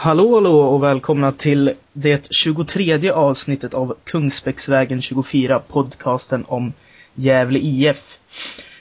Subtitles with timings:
[0.00, 6.72] Hallå hallå och välkomna till det 23 avsnittet av Kungsbäcksvägen 24 podcasten om
[7.14, 8.18] Gävle IF.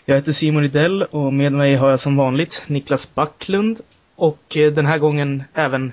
[0.05, 3.81] Jag heter Simon Rydell och med mig har jag som vanligt Niklas Backlund
[4.15, 5.91] och eh, den här gången även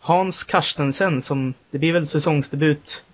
[0.00, 3.04] Hans Karstensen som, det blir väl säsongsdebut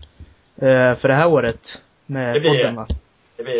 [0.57, 2.87] eh, för det här året med Det blir podden va?
[3.37, 3.57] Det blir,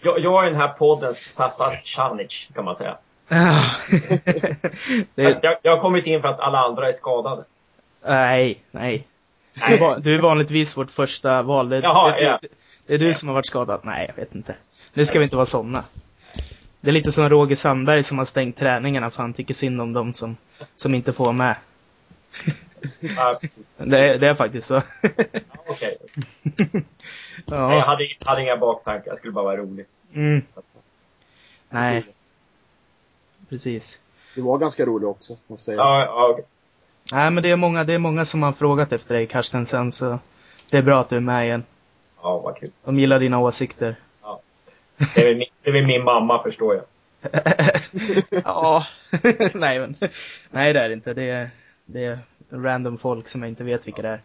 [0.00, 2.96] jag, jag är den här poddens Sasa Canic kan man säga.
[3.30, 3.64] Ja.
[5.14, 7.44] det, Jag, jag har kommit in för att alla andra är skadade.
[8.06, 9.06] nej, nej.
[9.68, 11.68] Du är, du är vanligtvis vårt första val.
[11.68, 12.38] Det, Jaha, det, ja.
[12.42, 12.48] det,
[12.86, 13.80] det är du som har varit skadad.
[13.82, 14.54] Nej, jag vet inte.
[14.94, 15.84] Nu ska vi inte vara såna.
[16.80, 19.92] Det är lite som Roger Sandberg som har stängt träningarna för han tycker synd om
[19.92, 20.36] dem som,
[20.76, 21.56] som inte får med.
[23.00, 23.40] Ja.
[23.76, 24.74] Det, är- det är faktiskt så.
[25.02, 25.10] Ja,
[25.66, 25.96] Okej.
[27.46, 27.84] Jag ja.
[27.86, 29.86] hade, hade inga baktankar, jag skulle bara vara rolig.
[30.14, 30.42] Mm.
[31.68, 32.04] Nej,
[33.50, 33.98] precis.
[34.34, 35.76] Det var ganska roligt också, måste jag säga.
[35.76, 36.38] Ja, ja.
[37.12, 40.18] Nej, men det är många, det är många som har frågat efter dig Karstensen så
[40.70, 41.64] det är bra att du är med igen.
[42.22, 42.70] ja vad kul.
[42.84, 43.96] De gillar dina åsikter.
[45.14, 46.84] Det är, väl min, det är väl min mamma förstår jag.
[48.44, 48.86] ja,
[49.54, 49.96] nej men.
[50.50, 51.14] Nej det är det inte.
[51.14, 51.50] Det är,
[51.86, 52.18] det är
[52.50, 54.22] random folk som jag inte vet vilka det är.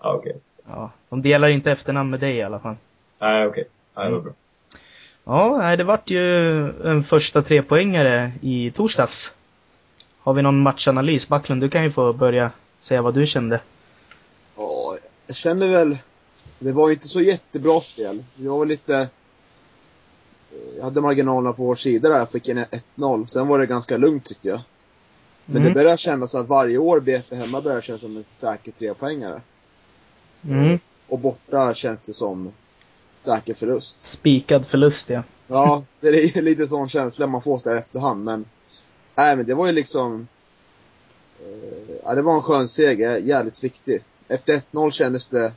[0.00, 0.36] Ja, okej.
[0.66, 2.76] Ja, de delar inte efternamn med dig i alla fall.
[3.18, 3.64] Nej, okej.
[3.94, 4.32] Nej, det var bra.
[5.24, 9.30] Ja, det vart ju en första trepoängare i torsdags.
[10.18, 11.28] Har vi någon matchanalys?
[11.28, 13.60] Backlund, du kan ju få börja säga vad du kände.
[14.56, 15.98] Ja, jag känner väl,
[16.58, 18.24] det var ju inte så jättebra spel.
[18.34, 19.06] Vi var väl lite, eh,
[20.76, 23.26] jag hade marginalerna på vår sida där, jag fick en 1-0.
[23.26, 24.60] Sen var det ganska lugnt tyckte jag.
[25.44, 25.68] Men Mm.
[25.68, 29.40] det börjar kännas att varje år BP hemma börjar kännas som en säker trepoängare.
[30.48, 30.78] Mm.
[31.08, 32.52] Och borta känns det som
[33.24, 34.02] säker förlust.
[34.02, 35.22] Spikad förlust ja.
[35.46, 38.44] Ja, det är lite sån känsla man får så här efterhand, men
[39.14, 40.28] Nej men det var ju liksom
[41.40, 44.04] eh, Ja det var en skön seger, jävligt viktig.
[44.28, 45.52] Efter 1-0 kändes det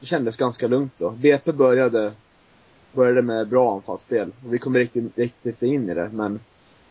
[0.00, 1.10] Det kändes ganska lugnt då.
[1.10, 2.12] BP började
[2.92, 4.32] Började med bra anfallsspel.
[4.46, 6.40] Och vi kom riktigt, riktigt inte in i det, men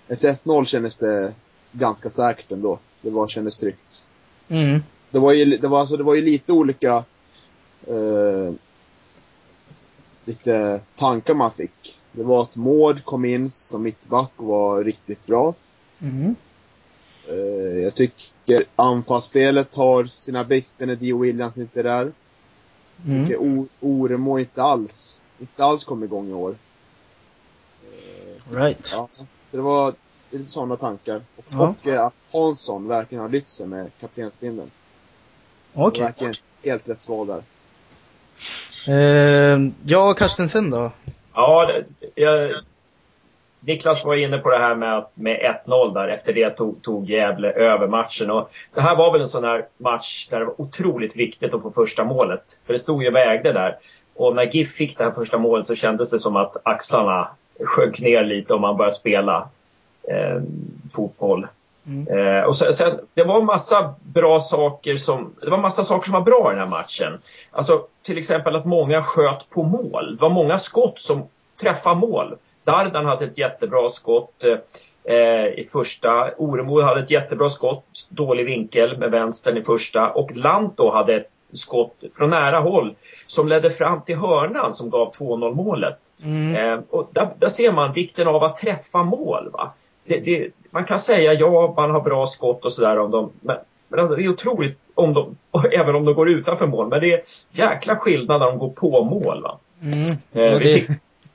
[0.08, 1.34] Efter 1-0 kändes det
[1.72, 2.80] ganska säkert ändå.
[3.02, 4.04] Det var, kändes tryggt.
[4.48, 4.80] Mm.
[5.12, 7.04] Det var ju, det var, alltså, det var ju lite olika
[7.88, 8.54] eh,
[10.26, 12.00] lite tankar man fick.
[12.12, 15.54] Det var att Mård kom in som mittback och var riktigt bra.
[16.02, 16.36] Mm.
[17.28, 17.36] Eh,
[17.84, 22.12] jag tycker anfallsspelet har sina brister när Dio Williams inte är där.
[23.06, 23.28] Jag Mm.
[23.28, 26.56] tycker O- Oremo inte alls, inte alls kom igång i år.
[28.52, 28.90] Right.
[28.92, 29.08] Ja.
[29.12, 29.94] Så det var
[30.30, 31.22] lite sådana tankar.
[31.36, 31.70] Och, Ja.
[31.82, 34.72] och eh, att Hansson verkligen har lyft sig med kaptensbindeln.
[35.74, 36.02] Okej.
[36.02, 36.34] Var Verkligen
[36.64, 37.44] helt rätt val där.
[38.88, 40.92] Eh, ja, Karstensen då?
[41.34, 41.72] Ja,
[42.16, 42.52] jag,
[43.60, 46.08] Niklas var inne på det här med, att- med 1-0 där.
[46.08, 48.32] Efter det tog, tog Gävle över matchen.
[48.32, 51.62] Och det här var väl en sån här match där det var otroligt viktigt att
[51.64, 52.44] få första målet.
[52.66, 53.76] För det stod ju och vägde där.
[54.16, 57.28] Och när GIF fick det här första målet så kändes det som att axlarna
[57.66, 59.50] sjönk ner lite och man började spela
[60.10, 60.42] eh,
[60.96, 61.48] fotboll.
[61.88, 62.08] Mm.
[62.08, 66.14] Eh, och sen, sen, det var massa bra saker som, det var massa saker som
[66.14, 67.20] var bra i den här matchen.
[67.52, 70.16] Alltså till exempel att många sköt på mål.
[70.16, 71.24] Det var många skott som
[71.62, 72.36] träffade mål.
[72.64, 74.44] Dardan hade ett jättebra skott
[75.04, 76.32] eh, i första.
[76.38, 80.10] Oremo hade ett jättebra skott, dålig vinkel med vänstern i första.
[80.10, 82.96] Och Lanto hade ett skott från nära håll
[83.28, 85.98] som ledde fram till hörnan som gav 2-0 målet.
[86.24, 86.56] Mm.
[86.56, 89.50] Eh, och där, där ser man vikten av att träffa mål.
[89.54, 89.72] Va?
[90.06, 93.32] Det, det, man kan säga ja, man har bra skott och sådär om dem.
[93.42, 95.36] Men, men det är otroligt om de,
[95.72, 96.88] även om de går utanför mål.
[96.88, 97.22] Men det är
[97.52, 99.42] jäkla skillnad när de går på mål.
[99.44, 99.58] Va?
[99.82, 100.04] Mm.
[100.04, 100.88] Eh, det,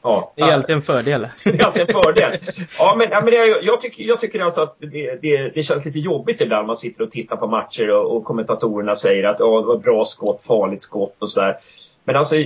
[0.02, 1.28] ja, det är alltid en fördel.
[1.44, 2.38] det är alltid en fördel.
[2.78, 5.84] Ja, men, ja, men det, jag, tycker, jag tycker alltså att det, det, det känns
[5.84, 6.66] lite jobbigt ibland.
[6.66, 10.04] Man sitter och tittar på matcher och, och kommentatorerna säger att ja, det var bra
[10.04, 11.56] skott, farligt skott och sådär.
[12.04, 12.36] Men alltså,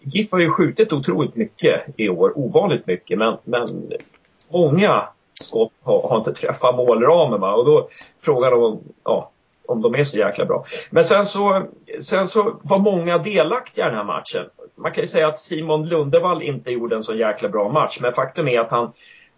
[0.00, 3.18] GIF har ju skjutit otroligt mycket i år, ovanligt mycket.
[3.18, 3.66] Men, men
[4.50, 5.08] många
[5.42, 7.42] skott har, har inte träffat målramen.
[7.42, 7.88] Och då
[8.22, 9.30] frågar de ja,
[9.66, 10.64] om de är så jäkla bra.
[10.90, 11.62] Men sen så,
[12.00, 14.44] sen så var många delaktiga i den här matchen.
[14.74, 17.98] Man kan ju säga att Simon Lundevall inte gjorde en så jäkla bra match.
[18.00, 18.92] Men faktum är att han,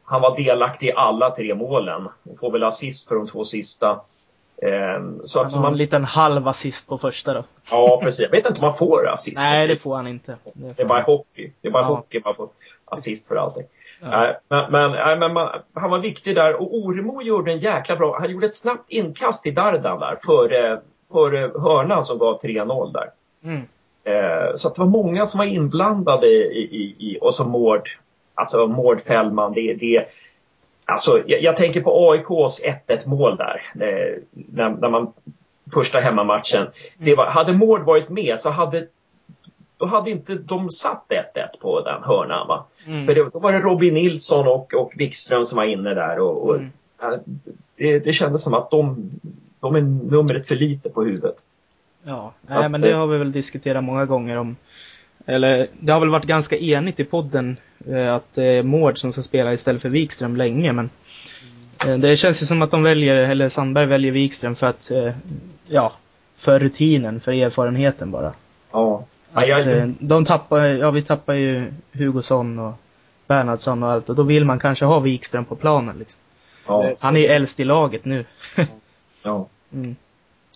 [0.05, 2.07] han var delaktig i alla tre målen.
[2.07, 4.01] Och får väl assist för de två sista.
[4.63, 7.45] Ehm, så Han har en man, liten halv assist på första då.
[7.71, 8.21] ja, precis.
[8.21, 9.37] Jag vet inte om man får assist.
[9.37, 10.37] Nej, det får han inte.
[10.55, 11.05] Det är får bara han.
[11.07, 11.53] hockey.
[11.61, 11.87] Det är bara Ja.
[11.89, 12.49] hockey man får
[12.85, 13.65] assist för allting.
[14.03, 18.19] Nej, men, men, men man, han var viktig där och Oremo gjorde en jäkla bra,
[18.19, 20.81] han gjorde ett snabbt inkast i Dardan där före,
[21.13, 23.11] före hörnan som gav 3-0 där.
[23.45, 23.63] Mm.
[24.05, 27.89] Eh, så det var många som var inblandade i, i, i och så Mård,
[28.35, 30.07] alltså Mård Fällman, det, det
[30.85, 33.63] Alltså, jag, jag tänker på AIKs 1-1 mål där.
[33.75, 35.13] Eh, när, när man
[35.75, 36.67] första hemmamatchen.
[36.99, 38.87] Det var, hade Mård varit med så hade
[39.81, 42.49] då hade inte de satt 1-1 på den hörnan.
[42.49, 42.65] Va?
[42.87, 43.07] Mm.
[43.07, 46.19] För det, då var det Robin Nilsson och, och Wikström som var inne där.
[46.19, 46.71] Och, och mm.
[47.77, 49.11] det, det kändes som att de,
[49.61, 51.37] de är numret för lite på huvudet.
[52.03, 54.57] Ja, nej, men det har vi väl diskuterat många gånger om.
[55.27, 57.57] Eller det har väl varit ganska enigt i podden
[57.87, 60.91] eh, att det är Mård som ska spela istället för Wikström länge men
[61.87, 65.13] eh, det känns ju som att de väljer, eller Sandberg väljer Wikström för att, eh,
[65.69, 65.93] ja,
[66.37, 68.33] för rutinen, för erfarenheten bara.
[68.73, 69.05] Ja.
[69.33, 72.73] Att, eh, de tappar, ja vi tappar ju Hugosson och
[73.27, 76.21] Bernhardsson och allt och då vill man kanske ha Wikström på planen liksom.
[76.67, 76.91] Ja.
[77.01, 78.25] Han är ju äldst i laget nu.
[79.23, 79.49] ja.
[79.73, 79.97] Mm.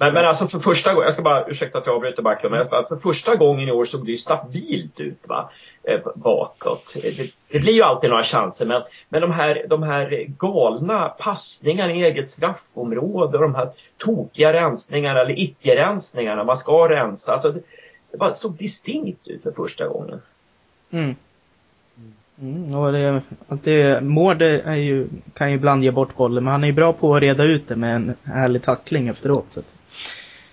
[0.00, 2.68] Men, men alltså för första gången, jag ska bara, ursäkta att jag avbryter Backlund, men
[2.68, 5.50] för första gången i år såg det ju stabilt ut va,
[5.82, 6.94] eh, bakåt.
[7.02, 11.92] Det, det, blir ju alltid några chanser men, men de, här, de här galna passningarna
[11.92, 17.32] i eget straffområde och de här tokiga rensningarna eller icke-rensningarna, man ska rensa.
[17.32, 17.54] Alltså,
[18.14, 20.20] det, bara såg distinkt ut för första gången.
[20.90, 21.14] Mm.
[22.40, 26.50] Mm, och det, att det, Mård är ju, kan ju ibland ge bort bollen, men
[26.50, 29.46] han är ju bra på att reda ut det med en härlig tackling efteråt.
[29.54, 29.62] Så.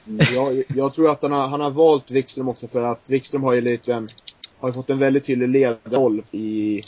[0.07, 3.43] Mm, jag, jag tror att han har, han har valt Wikström också för att Wikström
[3.43, 4.07] har ju lite en,
[4.59, 6.81] har ju fått en väldigt tydlig ledarroll i,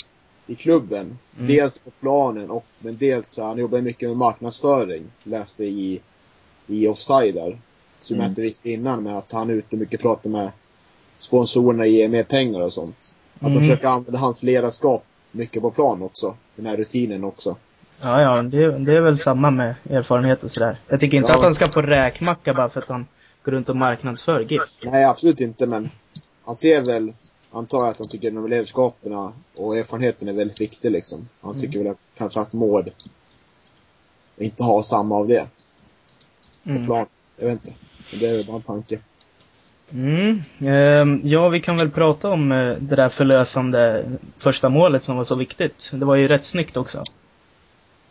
[0.48, 1.18] i klubben.
[1.38, 1.48] Mm.
[1.48, 5.04] Dels på planen och, men dels, han jobbar mycket med marknadsföring.
[5.24, 6.02] Läste i,
[6.68, 7.58] i Offside där.
[8.02, 8.24] Som mm.
[8.24, 10.52] jag inte visste innan, med att han är ute mycket pratar med
[11.20, 13.14] sponsorerna ger mer pengar och sånt.
[13.36, 13.54] Att mm.
[13.54, 16.36] de försöker använda hans ledarskap mycket på plan också.
[16.56, 17.56] Den här rutinen också.
[18.04, 20.78] Ja, ja, det, det är väl samma med erfarenhet och sådär.
[20.88, 21.38] Jag tycker inte ja.
[21.38, 23.08] att han ska få räkmacka bara för att han
[23.44, 24.62] går runt och marknadsför GIF.
[24.84, 25.90] Nej, absolut inte, men
[26.46, 27.14] han ser väl,
[27.52, 29.14] antar jag att han tycker att ledarskapen
[29.56, 31.30] och erfarenheten är väldigt viktig liksom.
[31.42, 31.62] Han mm.
[31.62, 32.90] tycker väl kanske att Mård
[34.38, 35.48] inte har samma av det.
[36.64, 36.86] På mm.
[36.86, 37.06] plan.
[37.38, 37.74] Jag vet inte.
[38.12, 39.00] Men det är väl bara en tanke.
[39.92, 40.42] Mm.
[40.60, 44.06] Ehm, ja, vi kan väl prata om eh, det där förlösande
[44.38, 45.90] första målet som var så viktigt.
[45.94, 47.04] Det var ju rätt snyggt också.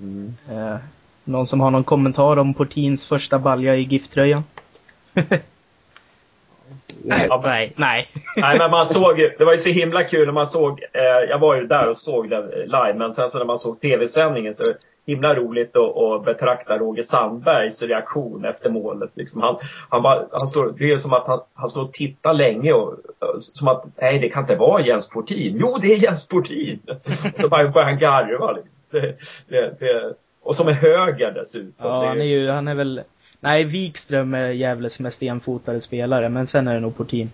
[0.01, 0.35] Mm.
[0.51, 0.79] Ehm,
[1.25, 4.45] någon som har någon kommentar om Portins första balja i GIF-tröjan?
[7.05, 8.09] nej, nej, nej.
[8.37, 11.39] nej, men man såg det var ju så himla kul när man såg, eh, jag
[11.39, 14.65] var ju där och såg det live, men sen så när man såg tv-sändningen så
[15.07, 19.11] himla roligt att betrakta Roger Sandbergs reaktion efter målet.
[19.15, 19.57] Liksom han,
[19.89, 22.99] han, bara, han står, det är som att han, han står och tittar länge och
[23.39, 25.57] som att, nej det kan inte vara Jens Portin.
[25.61, 26.81] Jo, det är Jens Portin!
[27.37, 28.53] så bara börjar han garva.
[28.53, 28.71] Liksom.
[28.91, 29.17] Det,
[29.49, 31.73] det, det, och som är höger dessutom.
[31.79, 33.03] Ja, han är ju, han är väl,
[33.41, 37.31] nej Wikström är Gävles mest enfotade spelare, men sen är det nog Portin.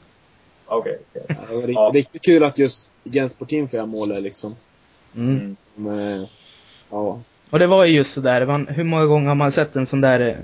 [0.67, 0.99] Okej.
[1.15, 1.73] Okay, okay.
[1.73, 4.57] ja, riktigt kul att just Jens Portin får göra målet liksom.
[5.17, 5.57] Mm.
[5.75, 6.29] Som, eh,
[6.91, 7.21] ja,
[7.51, 10.01] och det var ju just sådär, man, hur många gånger har man sett en sån
[10.01, 10.35] där eh,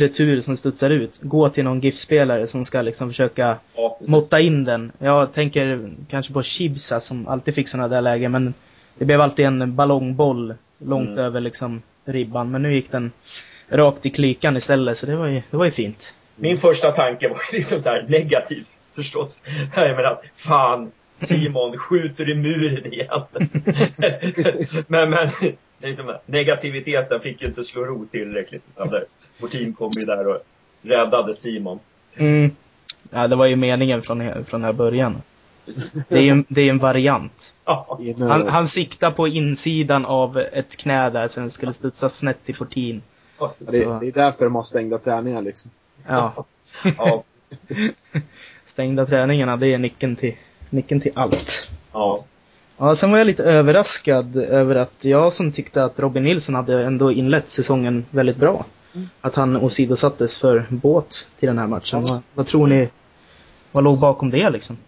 [0.00, 1.18] retur som studsar ut?
[1.22, 4.92] Gå till någon GIF-spelare som ska liksom försöka ja, måtta in den.
[4.98, 8.54] Jag tänker kanske på Chibsa som alltid fick sådana där lägen men
[8.98, 11.24] det blev alltid en ballongboll långt mm.
[11.24, 12.50] över liksom ribban.
[12.50, 13.12] Men nu gick den
[13.68, 16.14] rakt i klykan istället så det var ju, det var ju fint.
[16.36, 19.46] Min första tanke var liksom så här negativ förstås.
[19.76, 23.22] Jag menar, fan Simon skjuter i muren igen.
[24.86, 25.30] men, men
[25.82, 28.62] liksom, negativiteten fick ju inte slå ro tillräckligt.
[29.38, 30.38] Vår team kom ju där och
[30.82, 31.78] räddade Simon.
[32.16, 32.50] Mm.
[33.10, 35.22] Ja, det var ju meningen från, från här början.
[36.08, 37.54] Det är ju det är en variant.
[38.18, 43.02] Han, han siktar på insidan av ett knä där, sen skulle studsa snett i Fortin.
[43.58, 45.70] Det, det, är därför de har stängda träningar liksom.
[46.06, 46.44] Ja.
[46.96, 47.24] ja.
[48.62, 50.36] stängda träningarna, det är nyckeln till,
[50.70, 51.70] nyckeln till allt.
[51.92, 52.24] Ja.
[52.82, 56.84] Ja, sen var jag lite överraskad över att jag som tyckte att Robin Nilsson hade
[56.84, 58.66] ändå inlett säsongen väldigt bra.
[58.94, 59.08] Mm.
[59.20, 62.04] Att han åsidosattes för båt till den här matchen.
[62.06, 62.12] Ja.
[62.12, 62.88] Vad, vad, tror ni,
[63.72, 64.78] vad låg bakom det liksom?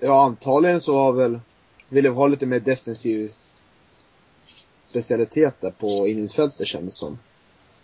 [0.00, 1.40] Ja, antagligen så har väl,
[1.88, 3.32] ville ha lite mer defensiv
[4.86, 7.18] specialitet där på innermittfältet kändes som.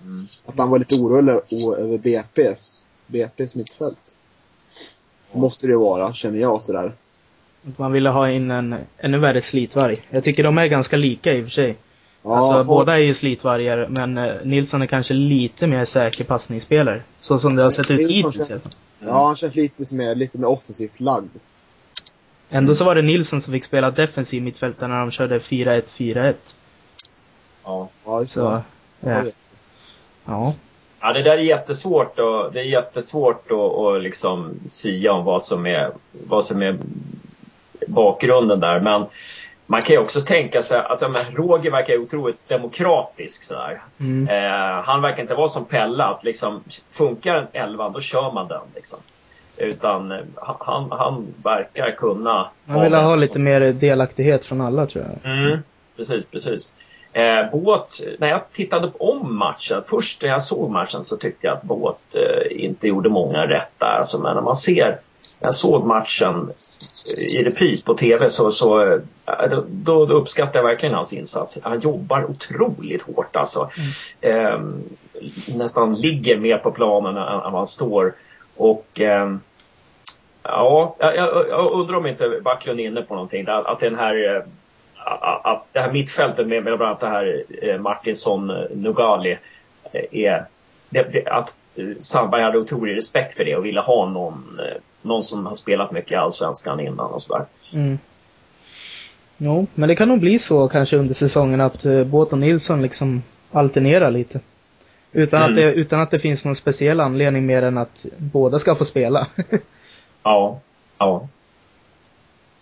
[0.03, 0.25] Mm.
[0.47, 1.33] Att han var lite orolig
[1.79, 4.19] över BP's, BP's mittfält.
[5.33, 6.95] Måste det vara, känner jag sådär.
[7.77, 10.07] Man ville ha in en ännu värre slitvarg.
[10.11, 11.77] Jag tycker de är ganska lika i och för sig.
[12.23, 17.03] Ja, alltså båda är ju slitvargar men eh, Nilsson är kanske lite mer säker passningsspelare.
[17.21, 18.51] Så som det har sett ut hittills.
[18.51, 18.61] Mm.
[19.01, 21.31] Ja, han känns lite mer, lite mer offensivt lagd.
[22.51, 26.35] Ändå så var det Nilsson som fick spela defensiv mittfältare när de körde 4-1-4-1.
[27.65, 27.89] Ja.
[28.05, 28.63] Ja, så.
[29.01, 29.25] Ja.
[30.25, 30.55] ja.
[31.01, 35.43] Ja, det där är jättesvårt och det är jättesvårt att, att liksom sia om vad
[35.43, 35.91] som är,
[36.27, 36.79] vad som är
[37.87, 38.81] bakgrunden där.
[38.81, 39.07] Men
[39.67, 43.81] man kan ju också tänka sig, alltså men Roger verkar otroligt demokratisk sådär.
[44.01, 44.29] Mm.
[44.29, 48.49] Eh, han verkar inte vara som Pelle att liksom, funkar en elva då kör man
[48.49, 48.99] den liksom.
[49.57, 50.19] Utan eh,
[50.61, 55.33] han, han verkar kunna Han vill ha lite mer delaktighet från alla tror jag.
[55.33, 55.59] Mm,
[55.97, 56.75] precis, precis.
[57.13, 61.57] Eh, Båt, när jag tittade om matchen, först när jag såg matchen så tyckte jag
[61.57, 63.99] att Båt eh, inte gjorde många rätt där.
[63.99, 64.99] Alltså, men när man ser,
[65.41, 66.53] jag såg matchen
[67.31, 68.99] i repris på TV så, så eh,
[69.69, 71.59] då, då uppskattar jag verkligen hans insats.
[71.63, 73.71] Han jobbar otroligt hårt alltså.
[74.21, 74.47] Mm.
[74.47, 74.61] Eh,
[75.57, 78.15] nästan ligger mer på planen än, vad han står.
[78.57, 79.37] Och eh,
[80.43, 81.17] ja, jag,
[81.49, 83.45] jag, undrar om inte Backlund är inne på någonting.
[83.45, 84.43] Där, att den här eh,
[85.43, 89.39] att det här mittfältet med, med bland annat det här eh, Martinsson, eh, Nugali
[90.11, 90.45] är
[90.91, 91.57] det, det, att
[92.01, 94.61] Sandberg hade otrolig respekt för det och ville ha någon,
[95.03, 97.45] någon som har spelat mycket i Allsvenskan innan och sådär.
[97.73, 97.99] Mm.
[99.37, 102.83] Jo, men det kan nog bli så kanske under säsongen att uh, Båt och Nilsson
[102.83, 104.41] liksom alternerar lite.
[105.13, 105.51] Utan, mm.
[105.51, 108.85] att det, utan att det finns någon speciell anledning mer än att båda ska få
[108.85, 109.27] spela.
[110.23, 110.61] ja,
[110.99, 111.29] ja.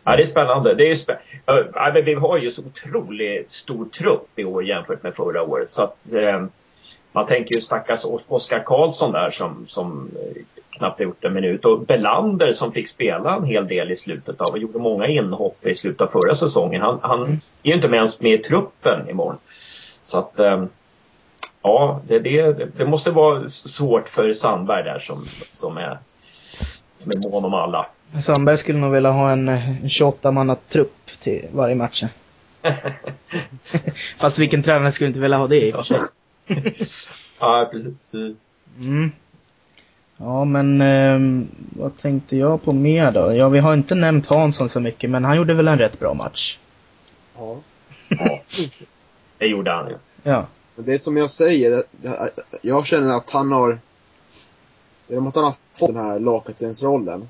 [0.04, 0.74] Ja, det är spännande.
[0.74, 5.14] Det är spä ja, vi har ju så otroligt stor trupp i år jämfört med
[5.14, 5.70] förra året.
[5.70, 6.46] Så att, eh,
[7.12, 11.64] man tänker ju stackars Oskar Karlsson där som, som eh, knappt gjort en minut.
[11.64, 15.66] Och Belander som fick spela en hel del i slutet av och gjorde många inhopp
[15.66, 16.82] i slutet av förra säsongen.
[16.82, 17.40] Han, han mm.
[17.62, 19.38] är ju inte ens med i truppen imorgon.
[20.04, 20.64] Så att eh,
[21.62, 25.98] ja, det, det, det måste vara svårt för Sandberg där som, som är
[26.96, 27.86] som är mån om alla.
[28.20, 29.50] Sandberg skulle nog vilja ha en
[29.82, 32.04] 28-manna-trupp till varje match.
[34.18, 35.98] Fast vilken tränare skulle inte vilja ha det i och för sig?
[37.40, 37.94] ja, precis.
[38.80, 39.12] Mm.
[40.16, 41.46] Ja, men eh,
[41.78, 43.34] vad tänkte jag på mer då?
[43.34, 46.14] Ja, vi har inte nämnt Hansson så mycket, men han gjorde väl en rätt bra
[46.14, 46.58] match?
[47.36, 47.56] Ja.
[48.08, 48.40] ja.
[49.38, 49.94] Det gjorde han ju.
[50.22, 50.46] Ja.
[50.76, 51.82] Det är som jag säger,
[52.62, 53.78] jag känner att han har
[55.08, 57.28] Genom att han har fått den här lagkaptensrollen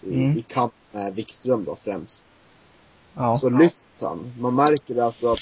[0.00, 0.38] i, mm.
[0.38, 2.26] i kamp med Wikström då främst.
[3.14, 3.38] Ja.
[3.38, 4.32] Så lyfts han.
[4.38, 5.40] Man märker alltså att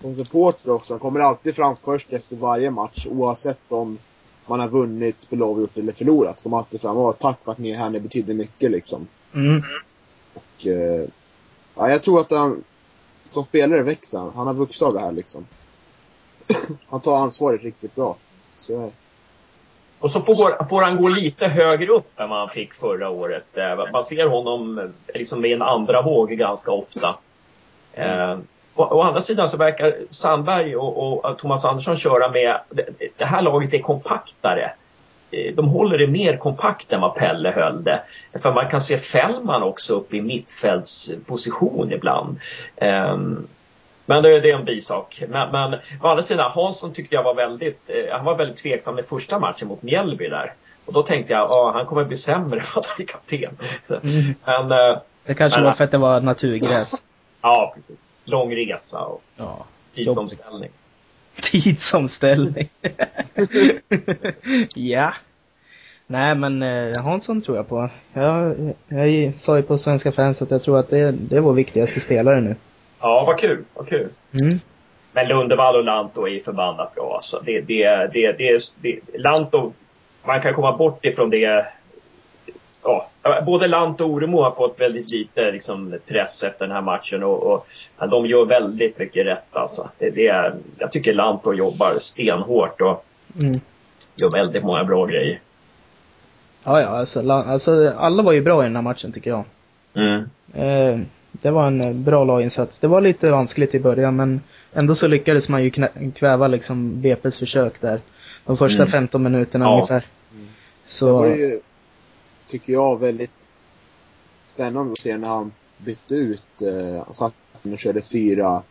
[0.00, 3.98] som supporter också, han kommer alltid fram först efter varje match oavsett om
[4.46, 6.42] man har vunnit, spelat eller förlorat.
[6.42, 9.06] Kommer alltid fram och tack för att ni är här, ni betyder mycket liksom.
[9.34, 9.60] Mm.
[10.34, 11.08] Och, eh,
[11.74, 12.64] ja, jag tror att han
[13.24, 14.32] som spelare växer han.
[14.34, 15.46] Han har vuxit av det här liksom.
[16.88, 18.16] han tar ansvaret riktigt bra.
[18.56, 18.90] Så är
[20.04, 23.56] och så får, får, han gå lite högre upp än vad han fick förra året.
[23.56, 24.84] Eh, man ser honom eh,
[25.14, 27.08] liksom med en andra våg ganska ofta.
[27.92, 28.38] Eh,
[28.74, 33.24] å, å, andra sidan så verkar Sandberg och, och Thomas Andersson köra med, det, det,
[33.24, 34.72] här laget är kompaktare.
[35.30, 38.00] Eh, de håller det mer kompakt än vad Pelle höll det.
[38.42, 42.40] För man kan se Fällman också upp i mittfältsposition ibland.
[42.76, 43.16] Eh,
[44.06, 45.22] men det, det är en bisak.
[45.28, 48.98] Men, men å andra sidan, Hansson tyckte jag var väldigt, eh, han var väldigt tveksam
[48.98, 50.52] i första matchen mot Mjällby där.
[50.84, 53.56] Och då tänkte jag, ja han kommer bli sämre för att han är kapten.
[53.88, 54.34] Mm.
[54.44, 57.02] Men, eh, det kanske men, var för att det var naturgräs.
[57.42, 58.08] ja, precis.
[58.24, 59.64] Lång resa och ja.
[59.92, 60.70] tidsomställning.
[61.42, 62.68] Tidsomställning.
[64.74, 65.14] ja.
[66.06, 67.90] Nej men eh, Hansson tror jag på.
[68.12, 68.54] Jag,
[68.88, 72.00] jag sa ju på Svenska fans att jag tror att det, det är vår viktigaste
[72.00, 72.56] spelare nu.
[73.00, 73.64] Ja, vad kul.
[73.74, 74.08] Vad kul.
[74.42, 74.60] Mm.
[75.12, 77.14] Men Lundevall och Lanto är förbannat bra.
[77.14, 77.42] Alltså.
[77.44, 79.72] Det, det, det, det, det, Lanto,
[80.24, 81.66] man kan komma bort ifrån det.
[82.84, 83.08] Ja,
[83.46, 87.52] både Lanto och Oremo har fått väldigt lite liksom, press efter den här matchen och,
[87.52, 87.66] och
[87.98, 89.56] ja, de gör väldigt mycket rätt.
[89.56, 89.90] Alltså.
[89.98, 93.04] Det, det, jag tycker Lanto jobbar stenhårt och
[93.42, 93.60] mm.
[94.16, 95.40] gör väldigt många bra grejer.
[96.64, 99.44] Ja, ja, alltså, alltså alla var ju bra i den här matchen tycker jag.
[99.94, 100.24] Mm.
[100.54, 102.80] Eh, det var en eh, bra laginsats.
[102.80, 104.40] Det var lite vanskligt i början men
[104.72, 105.70] ändå så lyckades man ju
[106.14, 108.00] kväva liksom BP's försök där.
[108.44, 108.90] De första mm.
[108.92, 109.74] 15 minuterna ja.
[109.74, 110.04] ungefär.
[110.86, 111.06] Så...
[111.06, 111.60] Det var ju,
[112.46, 113.46] tycker jag, väldigt
[114.44, 117.34] spännande att se när han bytte ut, eh, han satt
[117.72, 118.62] och körde fyra...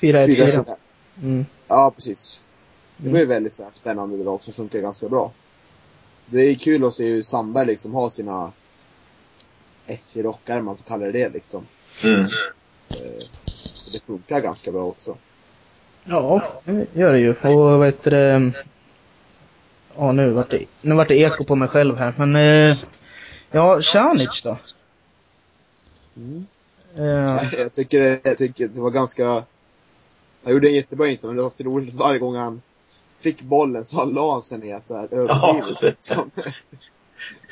[0.00, 0.76] 4-1-4.
[1.22, 1.46] Mm.
[1.68, 2.42] Ja, precis.
[2.96, 3.34] Det var ju mm.
[3.34, 5.32] väldigt så här, spännande det var också, funkar ganska bra.
[6.26, 8.52] Det är kul att se hur Sandberg liksom har sina
[9.86, 11.66] SJ-rockare, man får kalla det det liksom.
[12.04, 12.20] Mm.
[12.20, 12.28] Eh,
[13.92, 15.16] det funkar ganska bra också.
[16.04, 17.30] Ja, det gör det ju.
[17.30, 18.52] Och vad heter det?
[19.96, 22.14] Ja, nu vart det, nu vart det eko på mig själv här.
[22.18, 22.76] Men, eh,
[23.50, 24.58] ja, Tjanic då?
[26.16, 26.46] Mm.
[26.98, 29.24] Uh, jag, tycker, jag tycker det var ganska,
[30.44, 32.62] han gjorde en jättebra insats, men det var så roligt varje gång han
[33.20, 36.10] fick bollen så han la sig ner så här överdrivet.
[36.16, 36.26] Ja,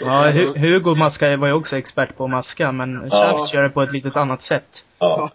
[0.00, 3.48] Ja, Hugo Maska var ju också expert på att maska, men ja.
[3.52, 4.84] gör det på ett litet annat sätt.
[4.98, 5.30] Ja.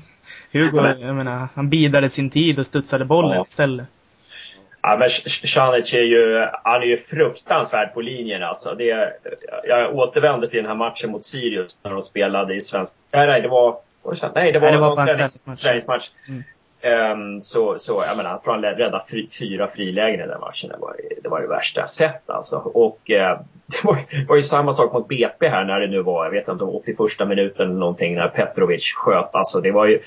[0.52, 3.44] Hugo, jag menar, han bidade sin tid och studsade bollen Ja.
[3.48, 3.86] istället.
[4.90, 5.10] Ja, men
[5.48, 8.74] Sanic är ju, han är ju fruktansvärd på linjen alltså.
[8.74, 9.12] Det,
[9.64, 12.96] jag återvänder till den här matchen mot Sirius när de spelade i svensk...
[13.10, 13.76] Nej, nej, det var...
[14.02, 15.62] var det, svensk- nej, det var, Nej, det var en tränings, träningsmatch.
[15.62, 16.08] träningsmatch.
[16.28, 16.44] Mm.
[16.80, 20.70] Ehm, så, så, jag menar, jag tror han räddade fri, fyra frilägen i den matchen.
[20.70, 22.56] Det var, det var det värsta jag sett alltså.
[22.56, 26.24] Och eh, det var, var ju samma sak mot BP här när det nu var,
[26.24, 29.34] jag vet inte, 81 minuten eller någonting när Petrovic sköt.
[29.34, 30.00] Alltså det var ju,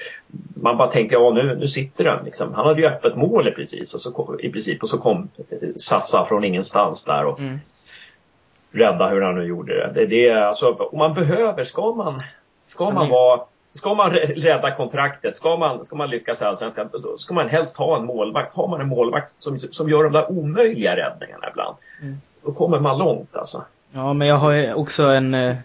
[0.62, 2.54] man bara tänkte, ja nu, nu sitter den liksom.
[2.54, 5.58] Han hade ju öppet mål precis och så kom, i princip och så kom eh,
[5.76, 7.60] Sassa från ingenstans där och Mm.
[8.72, 9.92] rädda hur han nu gjorde det.
[9.94, 12.20] Det, det alltså, om man behöver, ska man,
[12.64, 13.42] ska man vara
[13.74, 17.50] Ska man rä- rädda kontraktet, ska man, ska man lyckas i Allsvenskan, då- ska man
[17.50, 18.56] helst ha en målvakt.
[18.56, 22.18] Har man en målvakt som, som gör de där omöjliga räddningarna ibland, Mm.
[22.46, 23.64] då kommer man långt alltså.
[23.94, 25.56] Ja, men jag har också en, eh,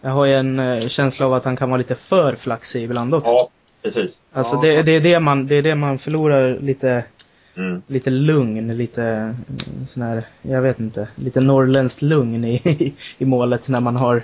[0.00, 3.30] jag har en eh, känsla av att han kan vara lite för flaxig ibland också.
[3.30, 3.48] Ja,
[3.82, 4.22] precis.
[4.32, 4.62] Alltså Ja.
[4.62, 7.04] det, det, är det, man, det är det man förlorar lite,
[7.56, 7.82] Mm.
[7.86, 9.36] lite lugn, lite mm,
[9.88, 14.22] sån här, jag vet inte, lite norrländskt lugn i, i målet när man har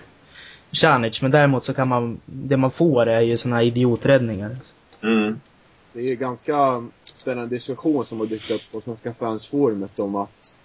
[0.80, 1.22] Pjanic.
[1.22, 4.56] Men däremot så kan man, det man får är ju såna här idioträddningar.
[5.02, 5.40] Mm.
[5.92, 10.58] Det är ju ganska spännande diskussion som har dykt upp på Svenska fansforumet om att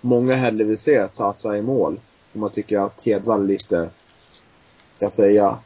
[0.00, 2.00] många hellre vill se Sasa i mål.
[2.32, 3.90] Och man tycker att Hedvall är lite,
[4.96, 5.58] ska jag säga,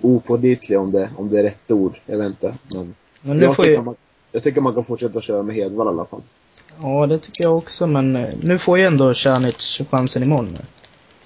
[0.00, 2.00] opålitlig om det, om det är rätt ord.
[2.06, 2.54] Jag vet inte.
[2.74, 3.94] Men Men nu jag, får tycker ju, man,
[4.32, 6.22] jag tycker man kan fortsätta köra med Hedvall i alla fall.
[6.82, 10.52] ja det tycker jag också men eh, nu får ju ändå Pjanic chansen imorgon.
[10.52, 10.58] nu.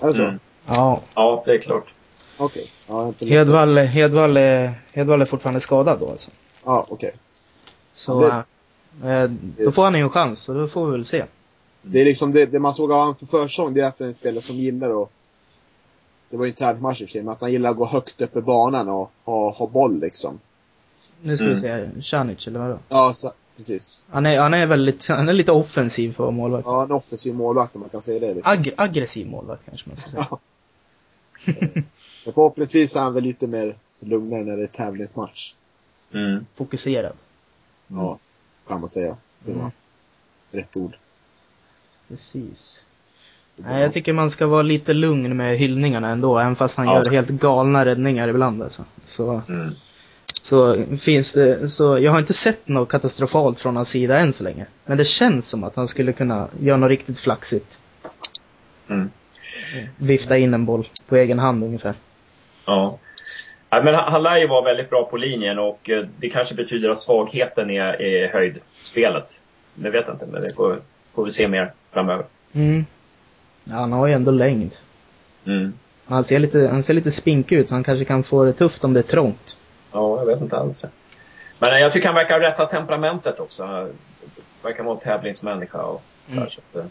[0.07, 0.23] Är det så?
[0.23, 0.39] Mm.
[0.67, 1.93] Ja, Ja, det är klart.
[2.37, 2.71] Okej.
[2.88, 4.37] Ja, inte läst Hedvall, Hedvall,
[4.93, 6.31] Hedvall är fortfarande skadad då alltså.
[6.64, 7.12] Ja, okej.
[7.95, 8.23] Så,
[9.02, 9.31] Ja, eh,
[9.64, 11.25] då får han ju en chans och då får vi väl se.
[11.83, 14.05] Det är liksom det, det man såg av honom för försäsong, det är att det
[14.05, 15.11] är en spelare som gillar att
[16.31, 17.87] det var ju en tävlingsmatch i och för sig, men att han gillar att gå
[17.87, 20.40] högt upp i banan och ha, ha boll liksom.
[21.23, 21.57] Nu ska Mm.
[21.57, 22.78] vi se, Pjanic eller vadå?
[22.88, 24.05] Ja, så, precis.
[24.11, 26.66] Han är, han är väldigt, han är lite offensiv för målvakt.
[26.66, 28.35] Ja, en offensiv målvakt om man kan säga det.
[28.35, 28.52] Liksom.
[28.52, 30.26] Ag aggressiv målvakt kanske man ska säga.
[32.26, 35.54] Men förhoppningsvis är han väl lite mer lugnare när det är tävlingsmatch.
[36.12, 36.47] Mm.
[36.54, 37.12] Fokuserad.
[37.89, 38.19] Ja,
[38.69, 39.17] kan man säga.
[39.45, 39.73] Det var Mm.
[40.52, 40.97] rätt ord.
[42.08, 42.84] Precis.
[43.56, 46.95] Nej, jag tycker man ska vara lite lugn med hyllningarna ändå, även fast han Ja.
[47.06, 48.84] gör helt galna räddningar ibland alltså.
[49.04, 49.71] Så, Mm.
[50.43, 54.45] så finns det, så jag har inte sett något katastrofalt från hans sida än så
[54.45, 54.67] länge.
[54.84, 57.78] Men det känns som att han skulle kunna göra något riktigt flaxigt.
[58.89, 59.10] Mm.
[59.97, 61.95] Vifta in en boll på egen hand ungefär.
[62.67, 62.99] Ja.
[63.71, 66.89] Ja, men han lär ju vara väldigt bra på linjen och eh, det kanske betyder
[66.89, 69.41] att svagheten är, är höjdspelet.
[69.75, 70.79] Det vet jag inte, men det får,
[71.15, 72.25] får vi se mer framöver.
[72.52, 72.87] Mm.
[73.65, 74.76] Ja, han har ju ändå längd.
[75.45, 75.73] Mm.
[76.07, 78.85] Han ser lite, han ser lite spinkig ut så han kanske kan få det tufft
[78.85, 79.57] om det är trångt.
[79.93, 80.85] Ja, jag vet inte alls.
[81.59, 83.65] Men eh, jag tycker han verkar ha rätta temperamentet också.
[83.65, 83.89] Han
[84.63, 86.41] verkar vara en tävlingsmänniska och Mm.
[86.45, 86.91] där, så att, eh,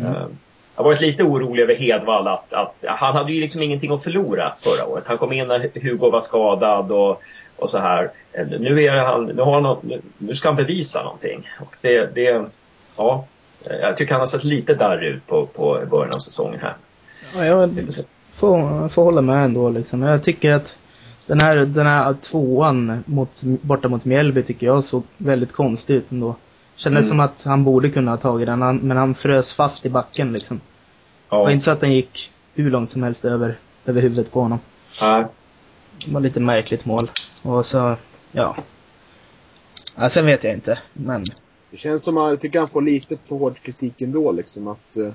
[0.00, 0.36] Mm.
[0.76, 4.02] Jag har varit lite orolig över Hedvall att, att han hade ju liksom ingenting att
[4.02, 5.04] förlora förra året.
[5.06, 7.22] Han kom in när Hugo var skadad och,
[7.56, 8.10] och så här.
[8.32, 9.76] Eh, Nu, är han, nu, har han,
[10.18, 11.48] nu ska han bevisa någonting.
[11.60, 12.44] Och det, det,
[12.96, 13.24] ja,
[13.64, 16.74] eh, jag tycker han har sett lite där ut på, på början av säsongen här.
[17.36, 17.70] Ja, jag
[18.34, 20.02] får, får hålla med ändå liksom.
[20.02, 20.76] Jag tycker att
[21.26, 26.12] den här, den här tvåan mot, borta mot Mjällby tycker jag såg väldigt konstig ut
[26.12, 26.34] ändå.
[26.76, 27.08] Kändes Mm.
[27.08, 30.32] som att han borde kunna ha tagit den, han- men han frös fast i backen
[30.32, 30.56] liksom.
[31.28, 34.32] Det var Ja, inte så att den gick hur långt som helst över, över huvudet
[34.32, 34.58] på honom.
[35.00, 35.24] nej.
[36.06, 37.10] Det var lite märkligt mål.
[37.42, 37.96] Och så,
[38.32, 38.56] ja.
[39.96, 41.24] ja sen vet jag inte, men.
[41.70, 44.96] Det känns som att jag tycker han får lite för hård kritik ändå liksom att
[44.96, 45.12] eh,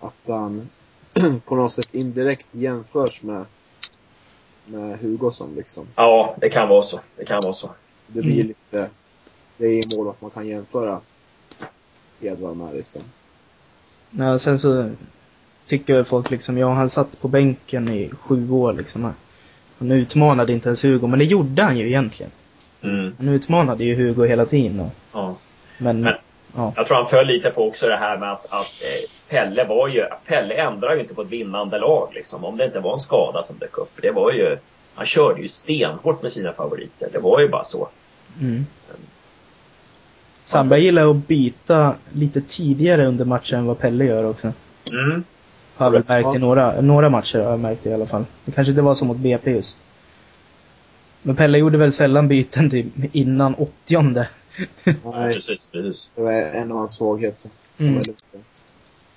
[0.00, 0.68] att han
[1.44, 3.44] på något sätt indirekt jämförs med
[4.66, 5.86] med Hugosson liksom.
[5.96, 7.00] ja, det kan vara så.
[7.16, 7.70] Det kan vara så.
[8.06, 8.46] Det blir Mm.
[8.46, 8.90] lite
[9.56, 11.00] det är i mål att man kan jämföra
[12.20, 13.02] Edvard med liksom.
[14.10, 14.90] Ja, sen så
[15.66, 19.14] tycker folk liksom, ja han satt på bänken i sju år liksom.
[19.78, 22.32] Han utmanade inte ens Hugo, men det gjorde han ju egentligen.
[22.82, 24.80] Mm, Han utmanade ju Hugo hela tiden.
[24.80, 25.34] Och, ja.
[25.78, 26.14] men, Men-
[26.56, 26.72] ja.
[26.76, 29.88] Jag tror han föll lite på också det här med att, att eh, Pelle var
[29.88, 32.44] ju, Pelle ändrar ju inte på ett vinnande lag liksom.
[32.44, 33.90] Om det inte var en skada som dök upp.
[34.02, 34.56] Det var ju,
[34.94, 37.08] han körde ju stenhårt med sina favoriter.
[37.12, 37.88] Det var ju bara så.
[38.40, 38.66] Mm.
[40.46, 44.52] Sandberg gillar att byta lite tidigare under matchen än vad Pelle gör också.
[44.92, 45.24] Mm.
[45.74, 48.24] Har jag väl märkt i några, några matcher har jag märkt det i alla fall.
[48.44, 49.80] Det kanske inte var så mot BP just.
[51.22, 54.28] Men Pelle gjorde väl sällan byten typ innan åttionde.
[54.84, 56.10] Ja, Nej, precis, precis.
[56.14, 57.50] det var en av hans svagheter.
[57.78, 58.02] Mm.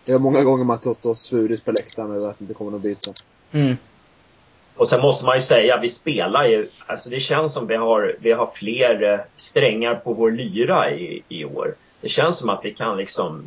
[0.06, 2.72] Det var många gånger man trott och svurit på läktaren över att det inte kommer
[2.72, 3.14] något byte.
[3.52, 3.78] Mm.
[4.80, 8.16] Och sen måste man ju säga, vi spelar ju, alltså det känns som vi har,
[8.20, 11.74] vi har fler eh, strängar på vår lyra i, i år.
[12.02, 13.44] Det känns som att vi kan liksom,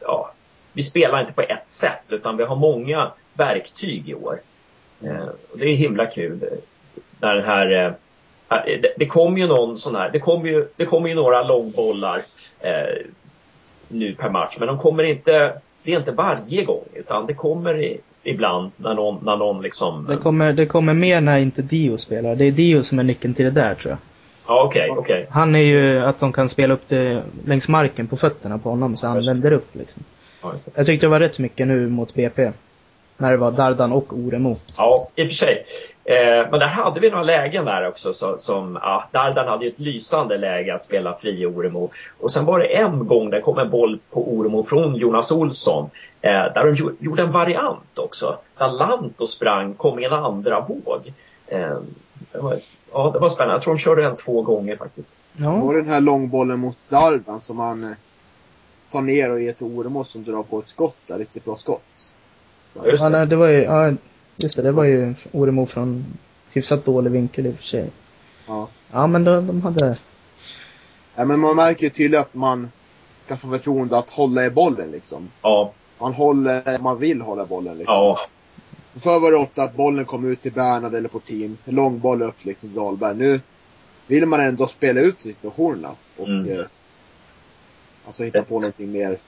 [0.00, 0.32] ja,
[0.72, 4.40] vi spelar inte på ett sätt utan vi har många verktyg i år.
[5.04, 6.42] Eh, och det är himla kul.
[6.42, 6.58] Eh,
[7.20, 10.66] när den här, eh, eh, det, det kommer ju någon sån här, det kommer ju,
[10.76, 12.22] det kommer ju några långbollar
[12.60, 13.06] eh,
[13.88, 17.82] nu per match men de kommer inte, det är inte varje gång utan det kommer
[17.82, 20.06] i, ibland när någon, när någon liksom...
[20.08, 22.36] Det kommer, det kommer mer när inte Dio spelar.
[22.36, 23.98] Det är Dio som är nyckeln till det där tror jag.
[24.46, 25.00] Ja, okej, okay.
[25.00, 25.26] Okay.
[25.30, 28.96] Han är ju att de kan spela upp det längs marken på fötterna på honom
[28.96, 30.02] så han vänder upp liksom.
[30.42, 32.52] Ja, jag tyckte det var rätt mycket nu mot BP.
[33.16, 34.56] När det var Dardan och Oremo.
[34.76, 35.64] Ja, i och för sig.
[36.10, 39.70] Eh, men där hade vi några lägen där också så, som, ja, Dardan hade ju
[39.70, 41.90] ett lysande läge att spela fri Oremo.
[42.20, 45.90] Och sen var det en gång det kom en boll på Oremo från Jonas Olsson.
[46.20, 48.38] Eh, där de gjorde en variant också.
[48.58, 51.12] Där Lanto sprang, kom i en andra våg.
[51.46, 51.76] Eh,
[52.32, 52.58] det var,
[52.92, 53.54] ja, det var spännande.
[53.54, 55.10] Jag tror de körde den två gånger faktiskt.
[55.36, 55.50] Ja.
[55.50, 57.96] Det var den här långbollen mot Dardan som han eh,
[58.92, 62.14] tar ner och ger till Oremo som drar på ett skott där, riktigt bra skott.
[62.58, 62.80] Så.
[62.98, 63.92] Ja, nej, det var ju, ja,
[64.42, 66.04] Just det, det var ju Oremo från
[66.50, 67.90] hyfsat dålig vinkel i och för sig.
[68.46, 68.68] Ja.
[68.92, 69.96] Ja, men de, de hade...
[71.16, 72.70] Ja, men man märker ju tydligt att man
[73.28, 75.28] kan få förtroende att hålla i bollen liksom.
[75.42, 75.72] Ja.
[75.98, 77.94] Man håller, man vill hålla bollen liksom.
[77.94, 78.18] Ja.
[78.94, 81.58] Förr var det ofta att bollen kom ut till Bernhard eller Portin.
[81.64, 83.16] Långboll upp liksom till Dahlberg.
[83.16, 83.40] Nu
[84.06, 85.90] vill man ändå spela ut situationerna.
[86.16, 86.58] Och mm.
[86.58, 86.66] eh,
[88.06, 89.18] alltså hitta på någonting mer.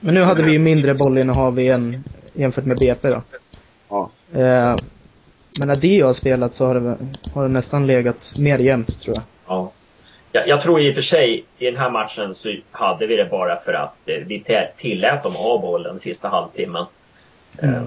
[0.00, 3.22] Men nu hade vi mindre bollinnehav igen jämfört med BP då.
[3.92, 4.10] Ja.
[4.32, 4.76] Eh,
[5.58, 6.96] men när Dio har spelat så har det,
[7.34, 9.24] har det nästan legat mer jämnt tror jag.
[9.46, 9.72] Ja.
[10.32, 13.24] Jag, jag tror i och för sig i den här matchen så hade vi det
[13.24, 14.44] bara för att eh, vi
[14.76, 16.86] tillät dem ha bollen sista halvtimmen.
[17.58, 17.74] Mm.
[17.74, 17.82] Eh,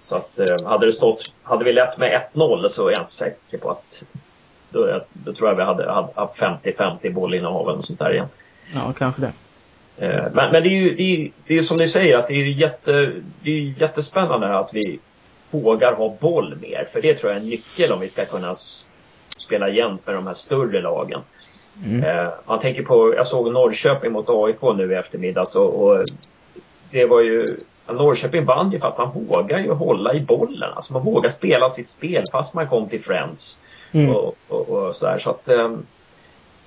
[0.00, 3.12] så att eh, hade det stått, hade vi lett med 1-0 så är jag inte
[3.12, 4.02] säker på att
[4.70, 8.28] då, då tror jag vi hade haft 50-50 bollinnehav eller sånt där igen.
[8.74, 9.32] Ja, kanske det.
[10.06, 12.34] Eh, men, men det är ju det är, det är som ni säger att det
[12.34, 14.98] är, jätte, det är jättespännande att vi
[15.50, 16.88] vågar ha boll mer.
[16.92, 18.54] För det tror jag är en nyckel om vi ska kunna
[19.36, 21.20] spela jämnt med de här större lagen.
[21.84, 22.04] Mm.
[22.04, 26.04] Eh, man tänker på, jag såg Norrköping mot AIK nu i eftermiddags och, och
[26.90, 27.44] det var ju
[27.86, 30.72] Norrköping vann ju för att man vågar ju hålla i bollen.
[30.74, 33.58] Alltså man vågar spela sitt spel fast man kom till Friends.
[33.92, 34.10] Mm.
[34.10, 35.18] Och, och, och sådär.
[35.18, 35.86] Så att, um,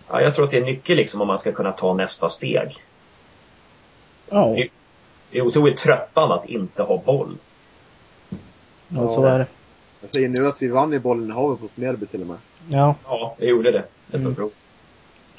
[0.10, 2.84] ja, jag tror att det är nyckel liksom om man ska kunna ta nästa steg.
[4.30, 4.56] Oh.
[4.56, 4.68] Det,
[5.32, 7.38] det är otroligt tröttande att inte ha boll.
[8.96, 9.48] Ja, så är det.
[10.02, 12.38] Jag säger nu att vi vann i bollen i havet mot Mjällby till och med.
[12.70, 12.96] Ja.
[13.04, 13.84] Ja, det gjorde det.
[14.08, 14.36] Det mm.
[14.36, 14.50] tror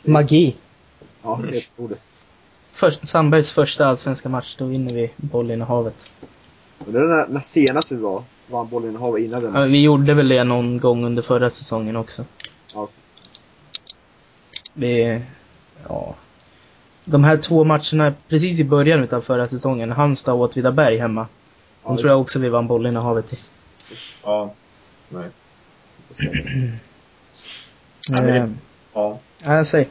[0.02, 0.56] Magi.
[1.22, 2.02] Ja, det är ordet.
[2.72, 6.10] För, Sandbergs första allsvenska match, då vinner vi bollinnehavet.
[6.78, 9.54] Men det är när, när senast vi var, vann bollinnehavet innan den.
[9.54, 12.24] Ja, vi gjorde väl det någon gång under förra säsongen också.
[12.74, 12.88] Ja.
[14.74, 15.22] Det,
[15.88, 16.14] ja.
[17.04, 21.26] De här två matcherna precis i början utav förra säsongen, Halmstad och Åtvidaberg hemma.
[21.84, 23.36] De ja, tror jag också vi vann bollinnehavet i.
[24.22, 24.54] Ja.
[25.08, 25.28] Nej.
[28.08, 28.52] ja, det,
[28.92, 29.18] ja.
[29.44, 29.88] Ja, säg.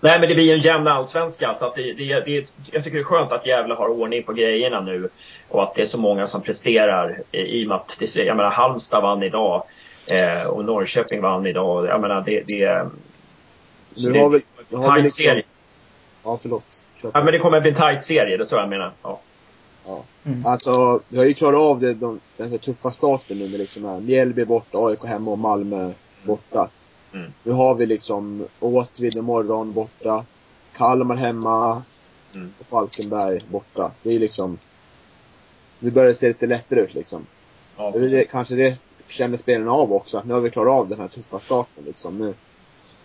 [0.00, 3.02] Nej men det blir en jämn allsvenska så att det, det, det, jag tycker det
[3.02, 5.08] är skönt att Gävle har ordning på grejerna nu.
[5.48, 8.50] Och att det är så många som presterar i och med att det, jag menar
[8.50, 9.62] Halmstad vann idag.
[10.12, 11.86] Eh, och Norrköping vann idag.
[11.86, 12.88] Jag menar det, det
[13.96, 15.42] nu har vi, nu har vi liksom, serie.
[16.24, 16.86] Ja förlåt.
[17.02, 18.92] Ja men det kommer bli en tight serie, det är så jag menar.
[19.02, 19.20] Ja.
[19.86, 20.04] Ja.
[20.24, 20.46] Mm.
[20.46, 23.84] Alltså, vi har ju klarat av det, de, den här tuffa starten nu med liksom
[23.84, 25.92] här, Mjällby borta, AIK hemma och Malmö
[26.24, 26.70] borta.
[27.12, 27.32] Mm.
[27.42, 30.24] Nu har vi liksom Åtvid imorgon borta,
[30.76, 31.82] Kalmar hemma
[32.34, 32.52] mm.
[32.58, 33.92] och Falkenberg borta.
[34.02, 34.58] Det är liksom,
[35.78, 37.26] nu börjar det se lite lättare ut liksom.
[37.76, 37.90] Ja.
[37.90, 41.08] Det, kanske det känner spelarna av också, att nu har vi klarat av den här
[41.08, 42.34] tuffa starten liksom nu.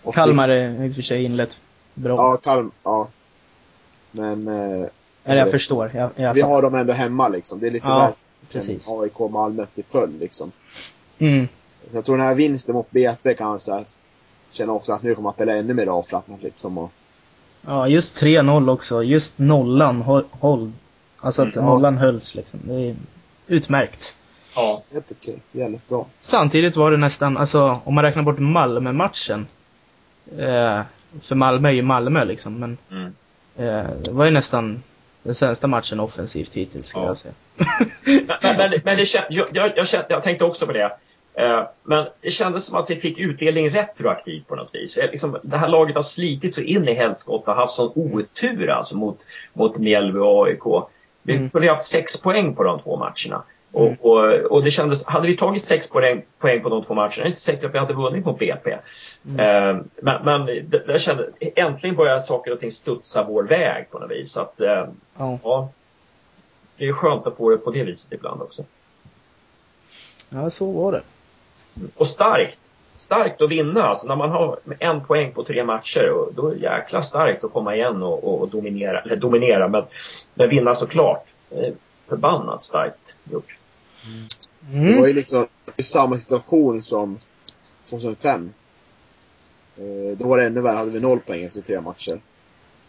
[0.02, 1.56] Och Kalmar är i och för sig inlett
[1.94, 2.16] bra.
[2.16, 3.08] Ja, Kalmar, ja.
[4.10, 4.86] Men eh,
[5.24, 5.90] eller jag förstår.
[5.94, 7.60] Jag, jag vi har dem ändå hemma liksom.
[7.60, 8.14] Det är lite ja,
[8.52, 8.88] precis.
[8.88, 10.52] AIK Malmö till följd liksom.
[11.18, 11.48] Mm.
[11.92, 13.84] Jag tror den här vinsten mot BP kan så här,
[14.50, 16.78] känna också att nu kommer man spela ännu mer avslappnat liksom.
[16.78, 16.92] Och...
[17.66, 19.02] Ja, just 3-0 också.
[19.02, 20.72] Just nollan håll.
[21.18, 22.00] Alltså att mm, nollan ja.
[22.00, 22.60] hölls liksom.
[22.64, 22.96] Det är
[23.46, 24.14] utmärkt.
[24.54, 24.82] Ja.
[24.92, 25.42] Helt okej.
[25.52, 26.06] Jävligt bra.
[26.18, 29.46] Samtidigt var det nästan, alltså om man räknar bort Malmö-matchen.
[30.38, 30.82] Eh,
[31.22, 32.78] för Malmö är ju Malmö liksom, men.
[32.90, 33.12] Mm.
[33.56, 34.82] Eh, det var ju nästan
[35.22, 37.08] den sämsta matchen offensivt hittills, skulle ja.
[37.08, 37.34] jag säga.
[38.42, 40.96] men, men, men det, jag, jag, jag, jag tänkte också på det.
[41.34, 44.96] Eh, men det kändes som att vi fick utdelning retroaktivt på något vis.
[44.96, 48.96] Liksom, det här laget har slitit så in i helskott och haft sån otur alltså
[48.96, 50.88] mot, mot Mjällby och AIK.
[51.22, 51.50] Vi mm.
[51.50, 53.42] kunde haft sex poäng på de två matcherna.
[53.72, 53.98] Och, mm.
[54.00, 57.22] och, och, det kändes, hade vi tagit sex poäng, poäng på de två matcherna, är
[57.22, 58.78] det inte säkert att vi hade vunnit mot BP.
[59.28, 59.40] Mm.
[59.40, 63.98] Eh, men men det, det kände, äntligen börjar saker och ting studsa vår väg på
[63.98, 64.32] något vis.
[64.32, 65.36] Så att, eh, oh.
[65.42, 65.68] ja,
[66.76, 68.64] det är skönt att få det på det viset ibland också.
[70.28, 71.02] Ja, så var det.
[71.96, 72.58] Och starkt.
[72.92, 73.82] Starkt att vinna.
[73.82, 77.44] Alltså när man har en poäng på tre matcher, och då är det jäkla starkt
[77.44, 79.00] att komma igen och, och, och dominera.
[79.00, 79.84] Eller dominera, men,
[80.34, 81.26] men vinna såklart.
[82.08, 83.56] Förbannat starkt gjort.
[84.72, 84.86] Mm.
[84.86, 85.46] Det var ju liksom
[85.78, 87.18] samma situation som
[87.90, 88.52] 2005.
[89.76, 92.20] Eh, då var det ännu värre, hade vi noll poäng efter tre matcher.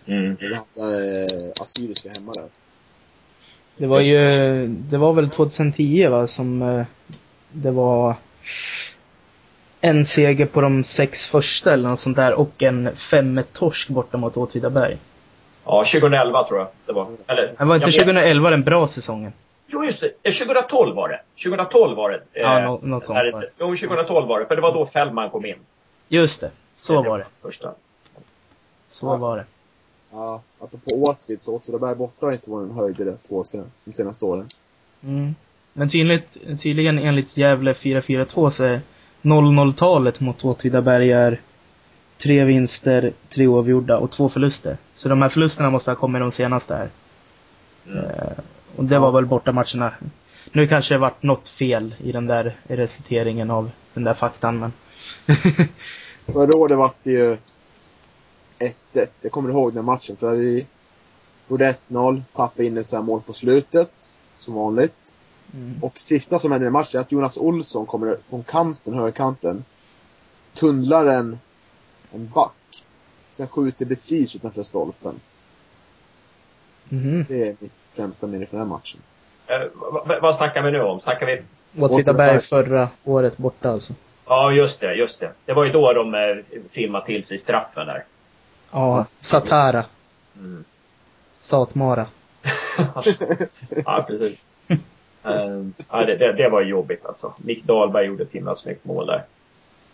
[0.05, 0.37] Mm.
[0.39, 2.45] Vi hade eh, Assyriska hemma där.
[3.77, 6.85] Det var ju, det var väl 2010 va, som eh,
[7.51, 8.15] det var
[9.81, 14.17] en seger på de sex första eller något sånt där och en 5 torsk borta
[14.17, 14.97] mot Åtvidaberg.
[15.65, 17.07] Ja, 2011 tror jag det var.
[17.27, 19.33] Eller, det var inte 2011 den bra säsongen?
[19.67, 20.31] Jo, just det.
[20.31, 21.21] 2012 eh, var det.
[21.43, 22.21] 2012 var det.
[22.33, 23.15] Ja, eh, något sånt.
[23.15, 24.45] Där, jo, 2012 var det.
[24.45, 25.55] För det var då Fällman kom in.
[26.07, 26.51] Just det.
[26.77, 27.25] Så det var det.
[27.41, 27.73] Första.
[28.89, 29.17] Så ja.
[29.17, 29.45] var det.
[30.11, 34.25] Ja, apropå Åtvid så Åtvidaberg borta har inte varit en höjdare två sen, de senaste
[34.25, 34.47] åren.
[35.03, 35.35] Mm.
[35.73, 38.81] Men tydligt, tydligen enligt Gävle 442 så är
[39.21, 41.39] 00-talet mot Åtvidaberg är
[42.17, 44.77] tre vinster, tre oavgjorda och två förluster.
[44.95, 46.89] Så de här förlusterna måste ha kommit de senaste här.
[47.87, 47.97] Mm.
[47.97, 48.37] Eh,
[48.75, 49.93] och det var väl borta matcherna.
[50.51, 54.73] Nu kanske det varit något fel i den där reciteringen av den där faktan, men...
[56.25, 57.37] Förra året vart det ju
[58.59, 59.07] 1-1.
[59.21, 60.67] Jag kommer ihåg den matchen, för vi
[61.47, 65.15] gjorde 1-0, tappade in ett mål på slutet, som vanligt.
[65.53, 65.83] Mm.
[65.83, 69.65] Och sista som hände i matchen är att Jonas Olsson kommer från kanten, högerkanten,
[70.53, 71.39] tunnlar en,
[72.11, 72.85] en back.
[73.31, 75.19] Sen skjuter precis utanför stolpen.
[76.91, 77.25] Mm.
[77.29, 78.99] Det är mitt främsta minne från den här matchen.
[79.47, 80.99] Eh, vad snackar vi nu om?
[80.99, 81.41] Snackar vi...
[81.81, 83.93] Åtvidaberg förra året borta alltså.
[84.25, 85.31] Ja, just det, just det.
[85.45, 88.03] Det var ju då de eh, filmade till sig straffen där.
[88.71, 89.85] Ja, Satara.
[90.37, 90.63] Mm.
[91.39, 92.07] Satmara.
[93.85, 94.37] ja, precis.
[94.69, 94.77] uh,
[95.89, 97.33] ja, det, det, det, var jobbigt alltså.
[97.37, 99.23] Mick Dahlberg gjorde ett himla snyggt mål där.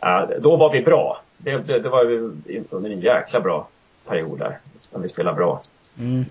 [0.06, 1.21] Uh, då var vi bra.
[1.38, 2.32] Det, det, det var ju
[2.69, 3.67] under en jäkla bra
[4.08, 4.60] period där.
[4.91, 5.62] När vi spelade bra.
[5.99, 6.25] Mm.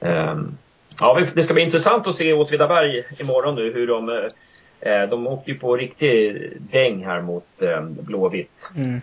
[0.00, 0.58] Um,
[1.00, 5.50] ja, det ska bli intressant att se Åtvidaberg imorgon nu hur de uh, de åkte
[5.50, 8.70] ju på riktig däng här mot um, Blåvitt.
[8.76, 9.00] Mm.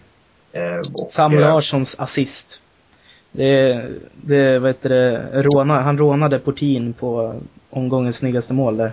[0.55, 2.61] Eh, och, Sam eh, Larssons assist.
[3.31, 7.35] Det, det vad heter det, råna, han rånade Portin på
[7.69, 8.91] omgångens snyggaste mål där.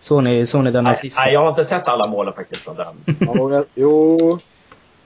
[0.00, 1.24] Såg ni, såg ni den nej, assisten?
[1.24, 2.94] Nej, jag har inte sett alla målen faktiskt från den.
[3.20, 4.18] ja, jo.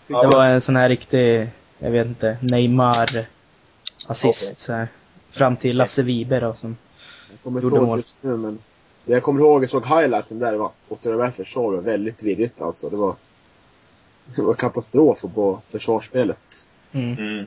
[0.06, 3.26] Det var en sån här riktig, jag vet inte, Neymar
[4.08, 4.86] assist okay.
[5.34, 6.76] Fram till Lasse Wiber då som
[7.30, 7.98] jag kommer gjorde mål.
[7.98, 8.58] Just nu, men
[9.04, 12.90] det jag kommer ihåg, jag såg highlightsen där, det var Åtvidaberg försvar väldigt virrigt alltså.
[12.90, 13.14] Det var
[14.36, 16.66] det var katastrof på försvarsspelet.
[16.92, 17.18] Mm.
[17.18, 17.46] Mm.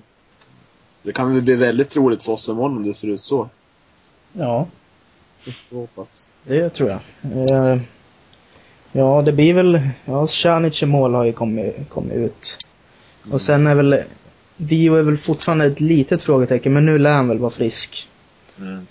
[1.02, 3.50] Så det kan väl bli väldigt roligt för oss imorgon om det ser ut så.
[4.34, 4.68] Ja.
[5.70, 6.32] Jag hoppas.
[6.44, 7.00] Det tror jag.
[7.52, 7.80] Eh,
[8.92, 12.58] ja, det blir väl, ja, Tjanic mål har ju kommit, kommit ut.
[13.32, 14.04] Och sen är väl,
[14.58, 18.08] Dio är väl fortfarande ett litet frågetecken, men nu lär han väl vara frisk.
[18.60, 18.88] Mm.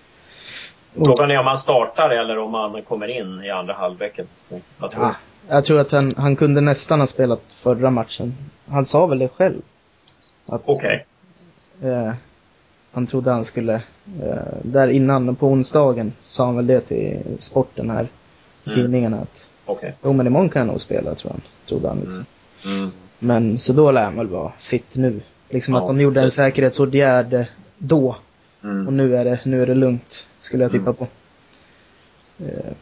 [1.04, 4.26] Frågan är om han startar eller om han kommer in i andra halvleken.
[4.78, 5.14] Vad tror du?
[5.48, 8.34] Jag tror att han, han kunde nästan ha spelat förra matchen.
[8.68, 9.60] Han sa väl det själv.
[10.46, 11.06] Okej.
[11.80, 11.90] Okay.
[11.90, 12.12] Eh,
[12.92, 13.74] han trodde han skulle,
[14.22, 18.06] eh, där innan på onsdagen sa han väl det till sporten här,
[18.66, 18.78] mm.
[18.78, 19.76] tidningarna att Okej.
[19.76, 19.92] Okay.
[20.02, 22.24] Jo men imorgon kan han nog spela tror han, trodde han liksom.
[22.64, 22.78] Mm.
[22.78, 22.90] Mm.
[23.18, 25.20] Men så då lär han väl vara fit nu.
[25.48, 27.46] Liksom ja, att de gjorde en säkerhetsåtgärd
[27.78, 28.16] då.
[28.64, 28.86] Mm.
[28.86, 30.94] Och nu är det, nu är det lugnt, skulle jag tippa mm.
[30.94, 31.06] på.
[32.44, 32.72] Eh,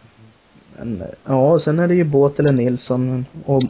[0.76, 3.62] men ja, sen är det ju Båt eller Nilsson och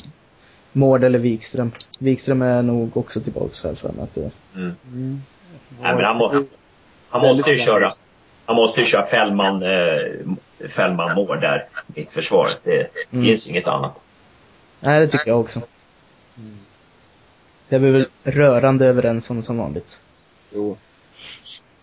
[0.73, 1.73] Mård eller Wikström.
[1.99, 4.31] Wikström är nog också tillbaks här för mig att det...
[4.55, 4.73] Mm.
[4.93, 5.23] Mm.
[5.81, 6.33] Nej men han, må,
[7.09, 7.91] han måste ju köra.
[8.45, 12.49] Han måste ju köra Fällman, eh, Fällman Mård där, mitt försvar.
[12.65, 13.25] Det mm.
[13.25, 14.01] finns inget annat.
[14.81, 15.61] Nej, det tycker jag också.
[16.39, 16.59] Mm.
[17.69, 19.99] Det är vi väl rörande överens om som vanligt.
[20.55, 20.77] Jo.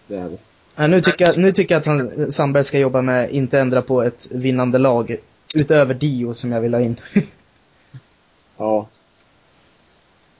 [0.08, 0.38] Det är det.
[0.76, 3.82] Ja, nu, tycker jag, nu tycker jag att han, Sandberg ska jobba med, inte ändra
[3.82, 5.18] på ett vinnande lag.
[5.56, 7.00] Utöver Dio som jag vill ha in.
[8.58, 8.88] ja.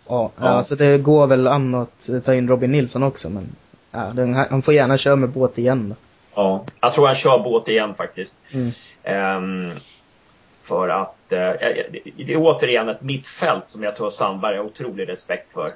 [0.08, 0.48] Ja, ja.
[0.48, 3.56] alltså det går väl an att ta in Robin Nilsson också men
[3.92, 5.96] ja, den, han får gärna köra med båt igen då.
[6.36, 8.38] Ja, jag tror han kör båt igen faktiskt.
[8.52, 8.72] Mm.
[9.38, 9.72] Um,
[10.72, 11.38] för att uh,
[12.18, 15.68] det är återigen ett mittfält som jag tror Sandberg har otrolig respekt för.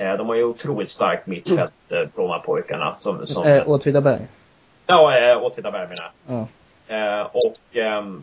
[0.00, 2.94] Eh, de har ju otroligt starkt mittfält, eh, de här pojkarna.
[2.96, 3.46] Som, som...
[3.46, 4.20] Eh, Åtvidaberg?
[4.86, 6.36] Ja, eh, Åtvidaberg menar jag.
[6.36, 7.20] Ja.
[7.20, 8.22] Eh, och, ehm,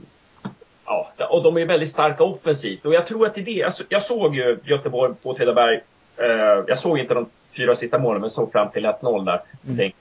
[0.86, 2.86] ja, och de är väldigt starka offensivt.
[2.86, 3.52] Och jag tror att det är det.
[3.52, 5.82] Jag, jag såg ju Göteborg på Åtvidaberg.
[6.18, 7.26] Eh, jag såg inte de
[7.58, 9.42] fyra sista målen, men såg fram till 1-0 där.
[9.68, 9.92] Mm.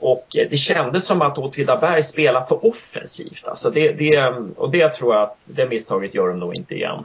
[0.00, 3.46] Och det kändes som att Åtvidaberg spelar för offensivt.
[3.46, 7.04] Alltså det, det, och det tror jag att det misstaget gör de nog inte igen.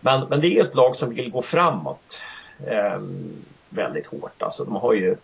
[0.00, 2.22] Men, men det är ett lag som vill gå framåt
[2.66, 3.00] eh,
[3.68, 4.42] väldigt hårt.
[4.42, 5.16] Alltså de har ju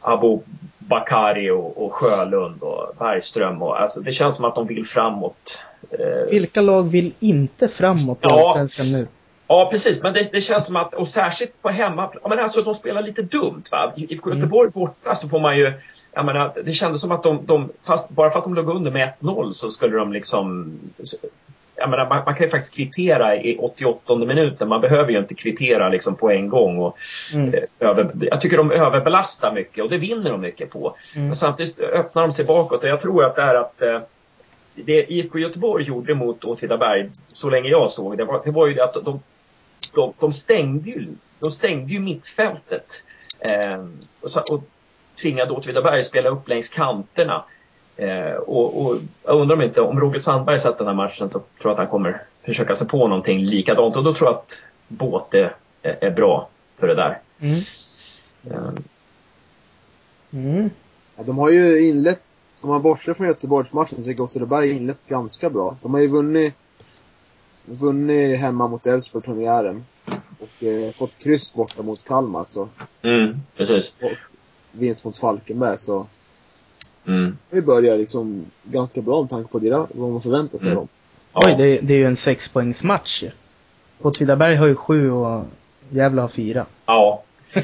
[0.00, 0.38] Abu
[0.78, 3.62] Bakari och, och Sjölund och Bergström.
[3.62, 5.64] Och, alltså det känns som att de vill framåt.
[5.90, 6.30] Eh.
[6.30, 9.06] Vilka lag vill inte framåt i ja, Allsvenskan nu?
[9.46, 10.02] Ja, precis.
[10.02, 13.22] Men det, det, känns som att, och särskilt på hemma, men alltså de spelar lite
[13.22, 13.92] dumt va.
[13.96, 14.34] IFK.
[14.34, 15.74] Göteborg borta så får man ju,
[16.14, 18.90] jag menar, det kändes som att de, de fast bara för att de låg under
[18.90, 20.72] med 1-0 så skulle de liksom
[21.76, 24.68] jag menar, man, man, kan ju faktiskt kvittera i 88 minuten.
[24.68, 26.78] Man behöver ju inte kvittera liksom på en gång.
[26.78, 26.98] Och,
[27.34, 27.54] mm.
[27.54, 30.96] Eh, över, jag tycker de överbelastar mycket och det vinner de mycket på.
[31.14, 31.26] Mm.
[31.26, 34.00] Men samtidigt öppnar de sig bakåt och jag tror att det är att eh,
[34.74, 38.74] det IFK Göteborg gjorde mot Åtvidaberg, så länge jag såg det, var, det var ju
[38.74, 39.20] det att de,
[39.94, 41.06] de, de, stängde, ju,
[41.38, 43.02] de stängde ju mittfältet.
[43.40, 43.84] Eh,
[44.20, 44.64] och, och
[45.20, 47.44] tvingade Åtvidaberg spela upp längs kanterna.
[47.96, 51.38] Eh, och, och, jag undrar om inte, om Roger Sandberg sett den här matchen så
[51.38, 54.62] tror jag att han kommer försöka sig på någonting likadant och då tror jag att
[54.88, 55.50] Båte
[55.82, 56.48] är, är bra
[56.78, 57.20] för det där.
[57.40, 57.60] Mm.
[58.44, 58.84] Um.
[60.32, 60.70] Mm.
[61.16, 62.22] Ja, de har ju inlett,
[62.60, 65.76] om man bortser från Göteborgsmatchen så tycker Åtvidaberg inlett ganska bra.
[65.82, 66.54] De har ju vunnit,
[67.64, 69.84] vunnit hemma mot Elfsborg premiären.
[70.40, 72.68] Och eh, fått kryss borta mot Kalmar så.
[73.02, 73.94] Mm, precis.
[74.02, 74.31] Och
[74.72, 76.06] vinst mot Falkenberg så
[77.06, 77.38] Mm.
[77.50, 80.78] Det börjar liksom ganska bra med tanke på deras, vad man förväntar sig mm.
[80.78, 80.88] av dem.
[81.32, 83.30] Oj, det, det, är ju en sexpoängsmatch ju.
[84.02, 85.44] Åtvidaberg har ju sju och
[85.90, 86.66] Gävle har fyra.
[86.86, 87.22] Ja.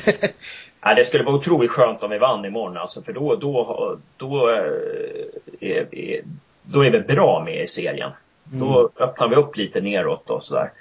[0.80, 0.94] ja.
[0.94, 4.62] Det skulle vara otroligt skönt om vi vann imorgon alltså, för då, då, då, eh,
[5.60, 6.22] är, vi,
[6.62, 8.10] då är vi bra med i serien.
[8.52, 8.60] Mm.
[8.60, 10.72] Då öppnar vi upp lite neråt och sådär.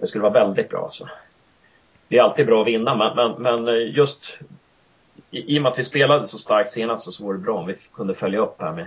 [0.00, 1.08] Det skulle vara väldigt bra alltså.
[2.08, 4.38] Det är alltid bra att vinna, men, men, men just
[5.32, 7.66] i, i och med att vi spelade så starkt senast så vore det bra om
[7.66, 8.86] vi kunde följa upp här med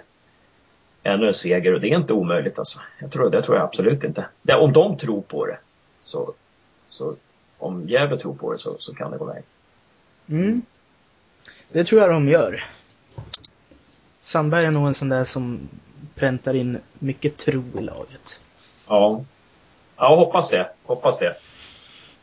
[1.04, 2.80] ännu en seger och det är inte omöjligt alltså.
[3.00, 4.26] Jag tror, det tror jag absolut inte.
[4.42, 5.58] Det, om de tror på det
[6.02, 6.34] så,
[6.90, 7.16] så
[7.58, 9.44] om Gävle tror på det så, så kan det gå väg.
[10.28, 10.62] Mm.
[11.70, 12.64] Det tror jag de gör.
[14.22, 15.70] Sandberg är nog en sån där som
[16.16, 18.42] präntar in mycket tro i laget.
[18.88, 19.24] Ja.
[19.98, 20.70] Ja, hoppas det.
[20.84, 21.36] Hoppas det.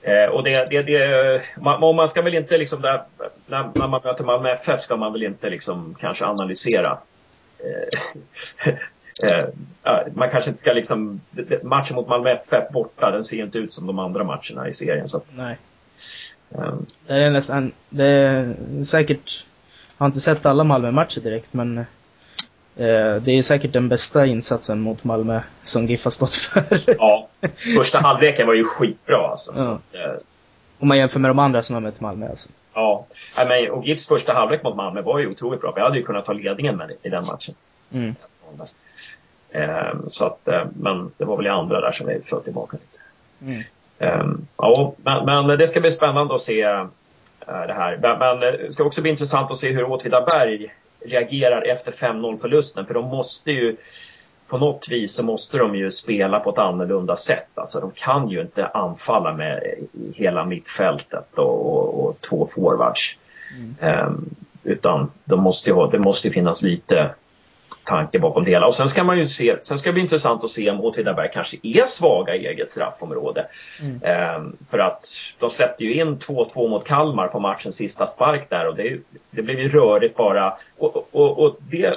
[0.02, 3.02] Eh, och det, det, det man, man ska väl inte liksom, där,
[3.46, 6.98] när, när man möter Malmö FF ska man väl inte liksom kanske analysera.
[7.58, 8.72] Eh,
[9.84, 11.20] eh, man kanske inte ska liksom,
[11.62, 15.08] matchen mot Malmö FF borta, den ser inte ut som de andra matcherna i serien.
[15.08, 15.22] Så.
[15.36, 15.58] Nej.
[16.48, 19.44] Um, det är nästan, det är säkert,
[19.98, 21.84] jag har inte sett alla Malmö-matcher direkt men
[22.74, 26.64] det är säkert den bästa insatsen mot Malmö som GIF har stått för.
[26.98, 27.28] Ja.
[27.76, 29.52] Första halvleken var ju skitbra alltså.
[29.56, 29.98] Ja.
[29.98, 30.16] Eh,
[30.78, 32.48] Om man jämför med de andra som har mött Malmö alltså.
[32.74, 33.06] Ja.
[33.36, 35.72] men, och GIFs första halvlek mot Malmö var ju otroligt bra.
[35.76, 37.54] Vi hade ju kunnat ta ledningen med i den matchen.
[37.94, 38.14] Mm.
[39.50, 43.62] Eh, så att, men det var väl i andra där som vi föll tillbaka lite.
[43.98, 44.46] Mm.
[44.56, 46.66] ja, men, men, det ska bli spännande att se
[47.46, 47.98] det här.
[48.02, 50.72] Men, men det ska också bli intressant att se hur Åtvidaberg
[51.04, 52.86] reagerar efter 5-0 förlusten.
[52.86, 53.76] För de måste ju,
[54.48, 57.48] på något vis så måste de ju spela på ett annorlunda sätt.
[57.54, 59.62] Alltså de kan ju inte anfalla med
[60.14, 63.16] hela mittfältet och, och, och två forwards.
[63.56, 64.06] Mm.
[64.06, 64.34] Um,
[64.64, 67.10] utan de måste ju ha, det måste ju finnas lite
[67.84, 68.66] tanke bakom det hela.
[68.66, 71.30] Och sen ska man ju se, sen ska det bli intressant att se om Åtvidaberg
[71.32, 73.46] kanske är svaga i eget straffområde.
[73.82, 74.00] Mm.
[74.02, 78.68] Ehm, för att de släppte ju in 2-2 mot Kalmar på matchens sista spark där
[78.68, 78.98] och det,
[79.30, 80.54] det blev ju rörigt bara.
[80.78, 81.96] Och, och, och det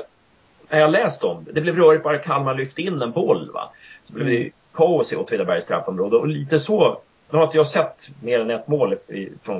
[0.69, 1.45] har jag läst om.
[1.51, 3.69] Det blev rörigt bara Kalmar lyfte in en boll va.
[4.03, 6.99] Så blev det kaos i Åtvidabergs straffområde och lite så.
[7.29, 8.95] Nu har inte jag sett mer än ett mål
[9.43, 9.57] från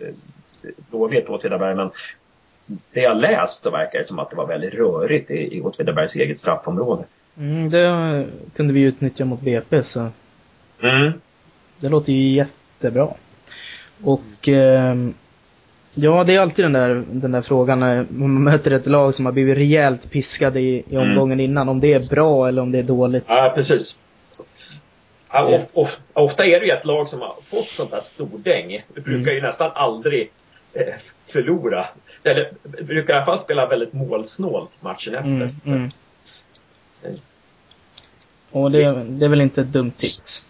[0.00, 0.14] eh,
[0.90, 1.90] dåligt Åtvidaberg men
[2.66, 6.16] det jag läst så verkar det som att det var väldigt rörigt i, i Åtvidabergs
[6.16, 7.04] eget straffområde.
[7.38, 8.26] Mm, det
[8.56, 10.08] kunde vi utnyttja mot BP så.
[10.82, 11.12] Mm.
[11.80, 13.08] Det låter ju jättebra.
[14.04, 14.96] Och eh,
[15.94, 19.26] ja, det är alltid den där, den där frågan när man möter ett lag som
[19.26, 21.08] har blivit rejält piskade i, i mm.
[21.08, 21.50] omgången mm.
[21.50, 21.68] innan.
[21.68, 23.24] Om det är bra eller om det är dåligt.
[23.26, 23.98] Ja, precis.
[25.30, 28.84] Ja, of, of, ofta är det ju ett lag som har fått sånt här stordäng.
[28.94, 29.34] Det brukar mm.
[29.34, 30.30] ju nästan aldrig
[31.26, 31.86] förlora
[32.22, 35.30] eller brukar i alla fall spela väldigt målsnålt matchen efter.
[35.30, 35.90] Mm, mm.
[38.50, 40.44] Och det, det, är väl inte ett dumt tips?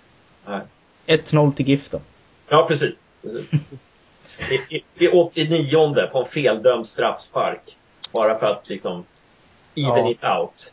[0.47, 0.61] Nej.
[1.07, 2.01] 1-0 till GIF då.
[2.49, 2.97] Ja, precis.
[3.22, 4.85] precis.
[4.99, 7.77] I 89 på en feldömd straffspark.
[8.12, 9.05] Bara för att liksom
[9.74, 10.11] even ja.
[10.11, 10.72] it out.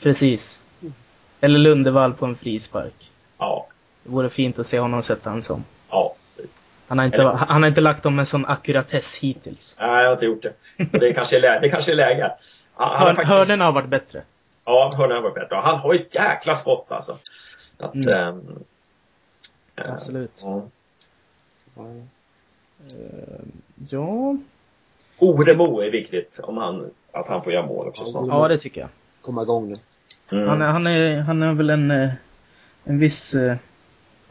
[0.00, 0.60] Precis.
[1.40, 3.10] Eller Lundevall på en frispark.
[3.38, 3.66] Ja.
[4.02, 5.64] Det vore fint att se honom sätta en sån.
[5.90, 6.14] Ja.
[6.92, 9.76] Han har inte, Eller- han har inte lagt dem med sån ackuratess hittills.
[9.80, 10.52] Nej, jag har inte gjort det.
[10.90, 11.60] Så det kanske är läge.
[11.60, 12.32] Det kanske är läge.
[12.74, 14.22] Han, Hör, faktiskt, Hörnen har varit bättre.
[14.64, 15.56] Ja, hörnen har varit bättre.
[15.56, 17.18] Han har ju ett jäkla skott alltså.
[17.78, 18.08] Att, Mm.
[18.28, 18.40] ehm,
[19.76, 20.40] eh, Absolut.
[20.42, 20.62] ja.
[21.76, 21.82] Ja.
[23.90, 24.36] Ja,
[25.18, 28.26] Oremo är viktigt om han, att han får göra mål också Ja, snart.
[28.28, 28.90] ja det tycker jag.
[29.20, 29.74] Komma igång nu.
[30.38, 30.48] Mm.
[30.48, 32.10] Han, är, han, är, han är väl en, eh,
[32.84, 33.34] en viss...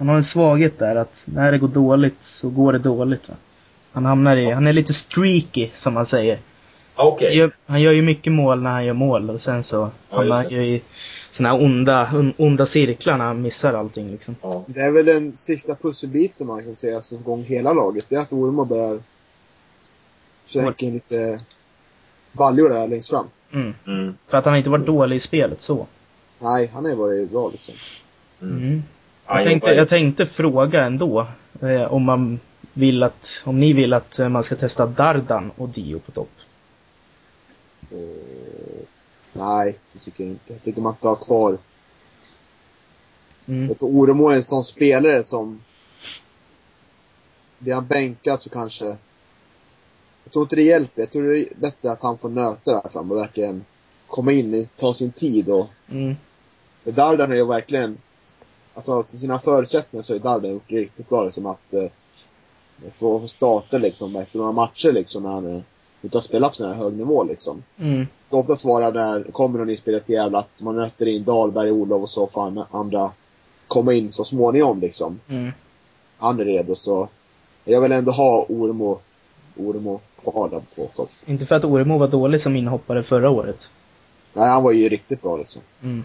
[0.01, 3.29] Han har en svaghet där att när det går dåligt så går det dåligt.
[3.29, 3.35] Va?
[3.91, 6.39] Han hamnar i, han är lite streaky som man säger.
[6.95, 7.27] Okej.
[7.27, 10.17] Han gör, han gör ju mycket mål när han gör mål och sen så Ja,
[10.17, 10.81] hamnar han ju i
[11.31, 14.35] såna här onda, onda cirklar när han missar allting liksom.
[14.41, 14.63] Ja.
[14.67, 18.05] Det är väl den sista pusselbiten man kan säga som får igång hela laget.
[18.09, 18.99] Det är att Ormo börjar
[20.45, 21.39] försöka in lite
[22.31, 23.25] baljor där längst fram.
[23.51, 23.73] Mm.
[23.87, 24.13] Mm.
[24.27, 25.87] För att han inte varit dålig i spelet så.
[26.39, 27.75] Nej, han har ju varit bra liksom.
[28.41, 28.83] Mm.
[29.33, 31.27] Jag, tänkte, jag tänkte fråga ändå
[31.61, 32.39] eh, om man
[32.73, 36.31] vill att, om ni vill att eh, man ska testa Dardan och Dio på topp.
[37.91, 37.97] Eh,
[39.33, 40.53] nej, det tycker jag inte.
[40.53, 41.57] Jag tycker man ska ha kvar.
[43.45, 43.67] Mm.
[43.67, 45.61] Jag tror Oremo är en sån spelare som...
[47.59, 48.85] Blir han bänkad så kanske...
[50.23, 51.01] Jag tror inte det hjälper.
[51.01, 53.65] Jag tror det är bättre att han får nöta där fram och verkligen
[54.07, 55.67] komma in, ta sin tid och...
[55.89, 56.15] Mm.
[56.83, 57.97] Dardan är ju verkligen...
[58.73, 61.73] Alltså till sina förutsättningar så ju Dardan gjort det riktigt bra liksom att...
[61.73, 61.89] Eh,
[62.91, 65.61] få starta liksom efter några matcher liksom när han eh,
[66.01, 67.63] inte har spelat på sån här hög nivå liksom.
[67.79, 68.07] Mm.
[68.29, 72.09] Det oftast vara när kommer någon inspelat jävla att man nöter in Dahlberg, Olof och
[72.09, 73.11] så fan andra
[73.67, 75.19] komma in så småningom liksom.
[75.29, 75.51] Mm.
[76.17, 77.09] Han är redo så
[77.65, 78.99] jag vill ändå ha Ormo,
[79.57, 81.09] Ormo kvar där på topp.
[81.25, 83.69] Inte för att Oremo var dålig som inhoppare förra året.
[84.33, 85.61] Nej, han var ju riktigt bra liksom.
[85.83, 86.03] Mm.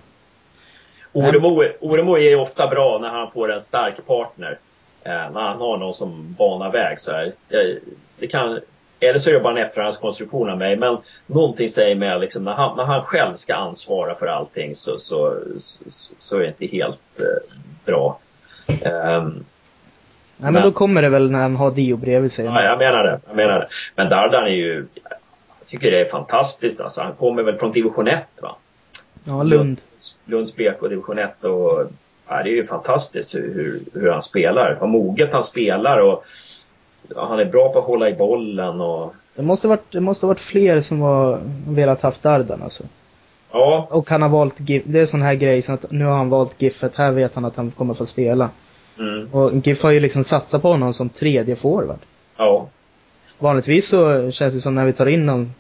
[1.17, 4.59] Oremo, Oremo är ju ofta bra när han får en stark partner.
[5.05, 7.33] Eh, när han har någon som banar väg så här.
[7.49, 7.79] Det,
[8.19, 8.61] det kan,
[9.01, 10.97] eller så är det bara en efterhandskonstruktion av mig, men
[11.27, 15.35] någonting säger mig liksom när han, när han själv ska ansvara för allting så, så,
[15.61, 15.79] så,
[16.19, 17.53] så är det inte helt eh,
[17.85, 18.19] bra.
[18.69, 19.33] Ehm,
[20.39, 22.45] Nej men Men- då kommer det väl när han har Dio bredvid sig.
[22.45, 23.21] Ja, jag menar det.
[23.27, 23.69] Jag menar det.
[23.97, 24.75] Men Dardan är ju,
[25.61, 27.01] jag tycker det är fantastiskt alltså.
[27.03, 28.57] Han kommer väl från division 1 va?
[29.27, 29.81] Ja, Lund.
[30.25, 31.83] Lunds BK division 1 och
[32.29, 34.77] ja, det är ju fantastiskt hur, hur, hur han spelar.
[34.81, 36.25] Vad moget han spelar och
[37.15, 40.27] ja, han är bra på att hålla i bollen och Det måste varit, det måste
[40.27, 42.83] varit fler som var, velat haft Dardan alltså.
[43.53, 46.17] ja, Och han har valt GIF, det är sån här grej så att nu har
[46.17, 48.51] han valt Giffet, här vet han att han kommer få spela.
[48.99, 51.99] mm, Och GIF har ju liksom satsat på honom som tredje forward.
[52.37, 52.67] ja,
[53.39, 55.53] Vanligtvis så känns det som när vi tar in någon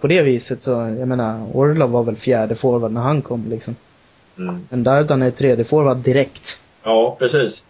[0.00, 3.76] på det viset så, jag menar, Orlov var väl fjärde forward när han kom liksom.
[4.38, 6.58] mm, Men Dardan är tredje forward direkt.
[6.82, 7.62] ja precis.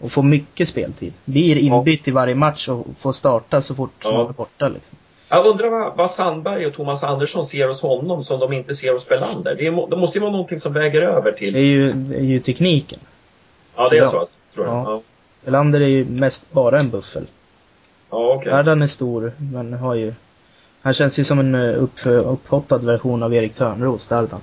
[0.00, 1.12] Och får mycket speltid.
[1.24, 4.12] Blir inbytt i varje match och får starta så fort Ja.
[4.12, 4.98] man är borta liksom.
[5.28, 8.92] Jag undrar vad, vad Sandberg och Thomas Andersson ser hos honom som de inte ser
[8.92, 9.54] hos Belander.
[9.54, 11.56] Det, är, det måste ju vara någonting som väger över Det är till...
[11.56, 12.98] ju, det är ju tekniken.
[13.76, 14.06] Ja, det är Ja.
[14.06, 14.74] så alltså, tror jag.
[14.74, 14.84] Ja.
[14.90, 15.00] Ja,
[15.44, 17.26] Belander är ju mest bara en buffel.
[18.10, 18.52] ja okej.
[18.52, 20.14] Dardan är stor, men har ju...
[20.84, 24.40] Han känns ju som en eh, upp, upphottad version av Erik Törnros, Dardan.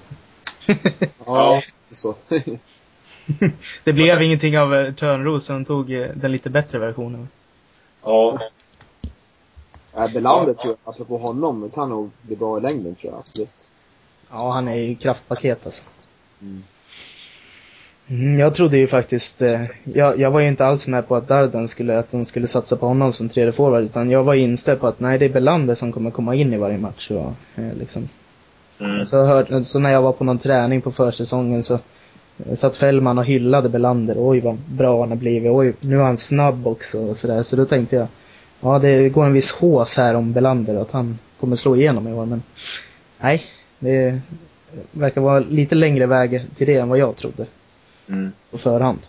[1.26, 1.62] Ja,
[1.92, 2.16] så.
[3.84, 7.30] Det blev sen- ingenting av eh, Törnros, så han tog eh, den lite bättre versionen.
[8.04, 8.40] Ja,
[9.98, 13.68] äh, Belander tror jag, apropå honom, kan nog bli bra i längden tror jag absolut.
[14.32, 15.84] Ja, han är ju kraftpaket alltså.
[16.42, 16.64] Mm.
[18.12, 21.28] Mm, jag trodde ju faktiskt, eh, jag, jag var ju inte alls med på att
[21.28, 24.80] Dardan skulle, att de skulle satsa på honom som tredje forward utan jag var inställd
[24.80, 27.74] på att nej, det är Belander som kommer komma in i varje match och eh,
[27.80, 28.10] liksom.
[28.80, 31.74] mm, Så, hör, så när jag var på någon träning på försäsongen så
[32.46, 34.16] eh, satt Fällman och hyllade Belander.
[34.18, 35.52] Oj vad bra han har blivit.
[35.52, 37.44] Oj, nu är han snabb också och sådär.
[37.44, 38.08] Så då tänkte jag,
[38.62, 42.14] ja det går en viss hås här om Belander att han kommer slå igenom i
[42.14, 42.44] år men
[43.20, 43.44] nej,
[43.80, 44.20] det
[44.92, 47.46] verkar vara lite längre väg till det än vad jag trodde
[48.08, 48.32] mm.
[48.52, 49.00] på förhand.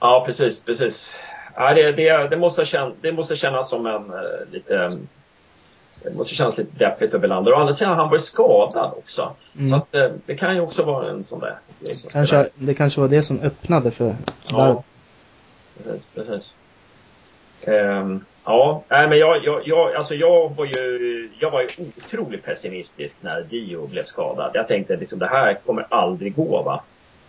[0.00, 1.12] Ja, precis, precis.
[1.54, 4.92] Ja, det, det, det, måste kännas, det måste kännas som en eh, lite...
[6.02, 7.52] Det måste kännas lite deppigt för Belander.
[7.52, 9.34] Och å andra sidan han varit skadad också.
[9.58, 9.68] Mm.
[9.68, 12.26] Så att, eh, det kan ju också vara en sån där grej som spelar.
[12.26, 14.16] Kanske, det kanske var det som öppnade för
[14.48, 14.82] Ja,
[15.84, 16.06] precis.
[16.14, 16.52] precis.
[17.62, 22.44] Ehm, ja, nej men jag, jag, jag, alltså jag var ju, jag var ju otroligt
[22.44, 24.50] pessimistisk när Dio blev skadad.
[24.54, 26.82] Jag tänkte liksom det här kommer aldrig gå va.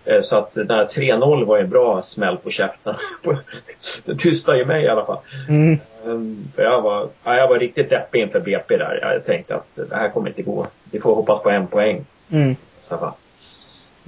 [0.06, 2.96] Eh, Så att den här 3-0 var en bra smäll på käften.
[4.06, 5.18] Det tystade ju mig i alla fall.
[5.50, 5.80] Mm.
[6.06, 9.00] Ehm, jag var, ja, jag var riktigt deppig inför BP där.
[9.02, 10.68] Jag tänkte att det här kommer inte gå.
[10.92, 12.06] Vi får hoppas på en poäng.
[12.30, 12.56] Mm.
[12.80, 13.14] Så, va.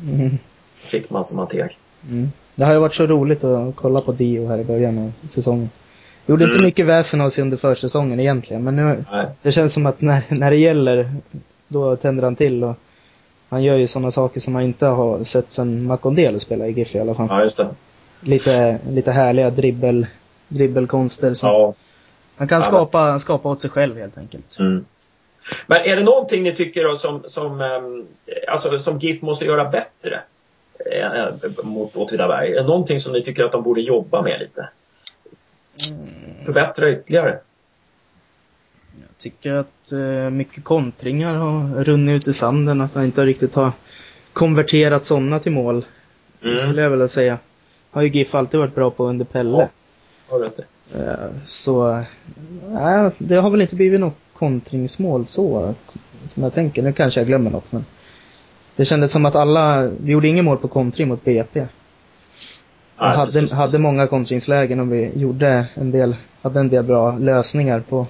[0.03, 0.37] Mm.
[0.77, 1.77] Fick man som man teg.
[2.09, 2.31] Mm.
[2.55, 5.69] Det har ju varit så roligt att kolla på Dio här i början av säsongen.
[6.25, 6.65] Gjorde inte Mm.
[6.65, 9.25] mycket väsen av sig under försäsongen egentligen, men nu, Nej.
[9.41, 11.11] det känns som att när, när det gäller,
[11.67, 12.75] då tänder han till och
[13.51, 16.95] han gör ju sådana saker som man inte har sett sen Makondele spelade i GIF
[16.95, 17.27] i alla fall.
[17.29, 17.69] Ja, just det.
[18.21, 20.07] Lite, lite härliga dribbel,
[20.47, 21.73] dribbelkonster som Ja.
[22.35, 24.59] han kan skapa, skapa åt sig själv helt enkelt.
[24.59, 24.85] Mm.
[25.67, 28.05] Men är det någonting ni tycker då som, som, ehm,
[28.47, 30.21] alltså, som GIF måste göra bättre
[30.91, 32.51] eh, mot Åtvidaberg?
[32.51, 34.69] Är det någonting som ni tycker att de borde jobba med lite?
[36.45, 37.39] Förbättra ytterligare?
[38.99, 43.55] Jag tycker att eh, mycket kontringar har runnit ut i sanden, att han inte riktigt
[43.55, 43.71] har
[44.33, 45.85] konverterat sådana till mål.
[46.43, 46.57] Mm.
[46.57, 47.37] Skulle jag vilja säga.
[47.91, 49.57] Har ju GIF alltid varit bra på under Pelle.
[49.57, 49.69] Ja.
[50.29, 50.97] Har du rätt i.
[50.97, 51.15] Eh,
[51.45, 52.03] Så,
[52.67, 56.81] nej, det har väl inte blivit något kontringsmål så, att, som jag tänker.
[56.81, 57.85] Nu kanske jag glömmer något, men
[58.75, 61.59] det kändes som att alla, vi gjorde inget mål på kontring mot BP.
[61.59, 61.67] Vi
[62.97, 68.07] hade, hade många kontringslägen och vi gjorde en del, hade en del bra lösningar på,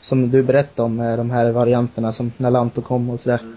[0.00, 3.38] som du berättade om, med de här varianterna som när Lanto kom och sådär.
[3.38, 3.56] Mm.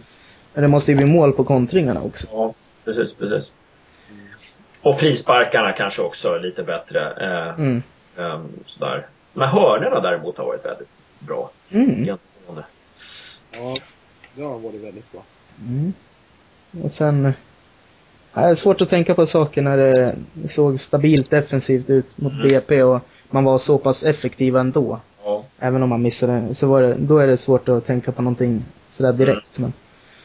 [0.53, 2.27] Men det måste ju bli mål på kontringarna också.
[2.31, 2.53] Ja,
[2.85, 3.51] precis, precis.
[4.81, 6.99] Och frisparkarna kanske också lite bättre.
[7.11, 7.83] Eh, Mm.
[8.17, 9.05] ehm, sådär.
[9.33, 11.49] Men hörnorna däremot har varit väldigt bra.
[11.69, 12.05] Mm.
[12.05, 12.17] Ja,
[14.35, 15.23] det har varit väldigt bra.
[15.67, 15.93] Mm.
[16.83, 17.23] Och sen,
[18.33, 20.15] det är svårt att tänka på saker när det
[20.49, 22.47] såg stabilt defensivt ut mot Mm.
[22.47, 24.99] BP och man var så pass effektiva ändå.
[25.25, 25.43] Ja.
[25.59, 28.65] Även om man missade, så var det, då är det svårt att tänka på någonting
[28.89, 29.59] sådär direkt.
[29.59, 29.73] Men,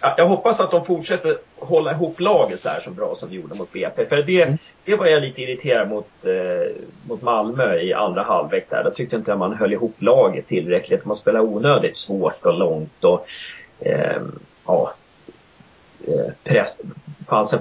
[0.01, 3.35] Ja, Jag hoppas att de fortsätter hålla ihop laget så här så bra som de
[3.35, 4.07] gjorde mot BP.
[4.07, 4.59] För det, Mm.
[4.85, 6.75] det var jag lite irriterad mot, eh,
[7.09, 8.85] mot Malmö i andra halvlek där.
[8.85, 11.05] Då tyckte inte jag man höll ihop laget tillräckligt.
[11.05, 13.27] Man spelade onödigt svårt och långt och
[13.81, 14.17] eh,
[14.67, 14.93] ja,
[16.09, 16.81] eh, press,
[17.29, 17.61] fanns en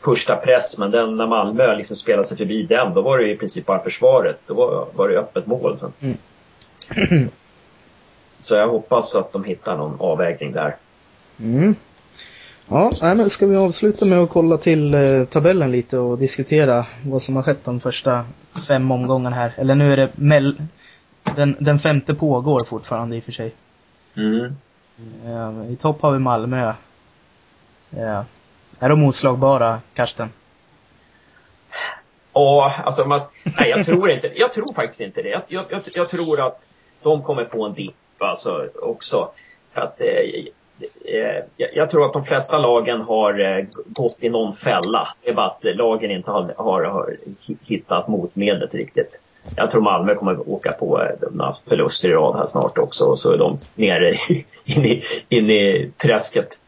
[0.00, 3.36] första press men den när Malmö liksom spelade sig förbi den då var det i
[3.36, 4.38] princip bara försvaret.
[4.46, 5.92] Då var, var det öppet mål sen.
[6.00, 6.16] Mm.
[8.42, 10.76] Så jag hoppas att de hittar någon avvägning där.
[11.38, 11.74] mm.
[12.68, 17.22] Ja, men ska vi avsluta med att kolla till eh, tabellen lite och diskutera vad
[17.22, 18.24] som har skett de första
[18.68, 19.54] fem omgångarna här.
[19.56, 20.62] Eller nu är det mell
[21.36, 23.52] den, den femte pågår fortfarande i och för sig.
[24.16, 24.56] Mm.
[25.26, 26.68] Eh, I topp har vi Malmö.
[27.96, 28.22] Eh,
[28.78, 30.28] är de oslagbara, Karsten?
[32.32, 35.42] Ja, alltså man, nej jag tror inte, jag tror faktiskt inte det.
[35.48, 36.68] Jag, jag, jag tror att
[37.02, 39.28] de kommer få en dipp alltså också.
[39.72, 40.08] För att, eh,
[41.04, 45.08] eh jag, tror att de flesta lagen har eh, gått i någon fälla.
[45.22, 47.16] Det är bara att lagen inte har, har, har
[47.66, 49.20] hittat motmedlet riktigt.
[49.56, 52.46] Jag tror Malmö kommer att åka på några de har haft förluster i rad här
[52.46, 54.18] snart också och så är de nere
[54.64, 56.60] in i, in i träsket.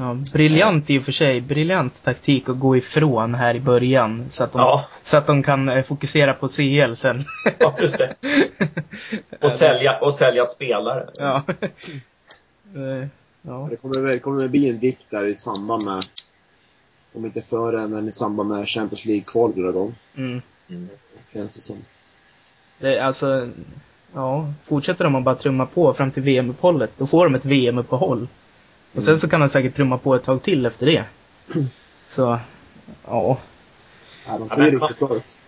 [0.00, 1.40] Ja, briljant i och för sig.
[1.40, 4.26] Briljant taktik att gå ifrån här i början.
[4.30, 4.86] Så att de, Ja.
[5.02, 7.24] så att de kan eh, fokusera på CL sen.
[7.58, 8.14] Ja, just det.
[9.40, 11.08] Och sälja, och sälja spelare.
[11.18, 11.42] ja.
[12.74, 13.06] Eh,
[13.42, 13.66] ja.
[13.70, 16.02] Det kommer väl kommer väl bli en dipp där i samband med,
[17.14, 19.94] om inte före, men i samband med Champions League-kval drar igång.
[20.16, 20.42] Mm.
[20.70, 20.88] Mm.
[21.32, 21.76] Känns det som.
[22.78, 23.48] Det, alltså,
[24.14, 28.28] ja, fortsätter de att bara trumma på fram till VM-uppehållet, då får de ett VM-uppehåll.
[28.94, 31.04] Och sen så kan de säkert trumma på ett tag till efter det.
[32.08, 32.38] Så,
[33.06, 33.38] ja.
[34.26, 35.38] Ja, de ser ju riktigt bra ut.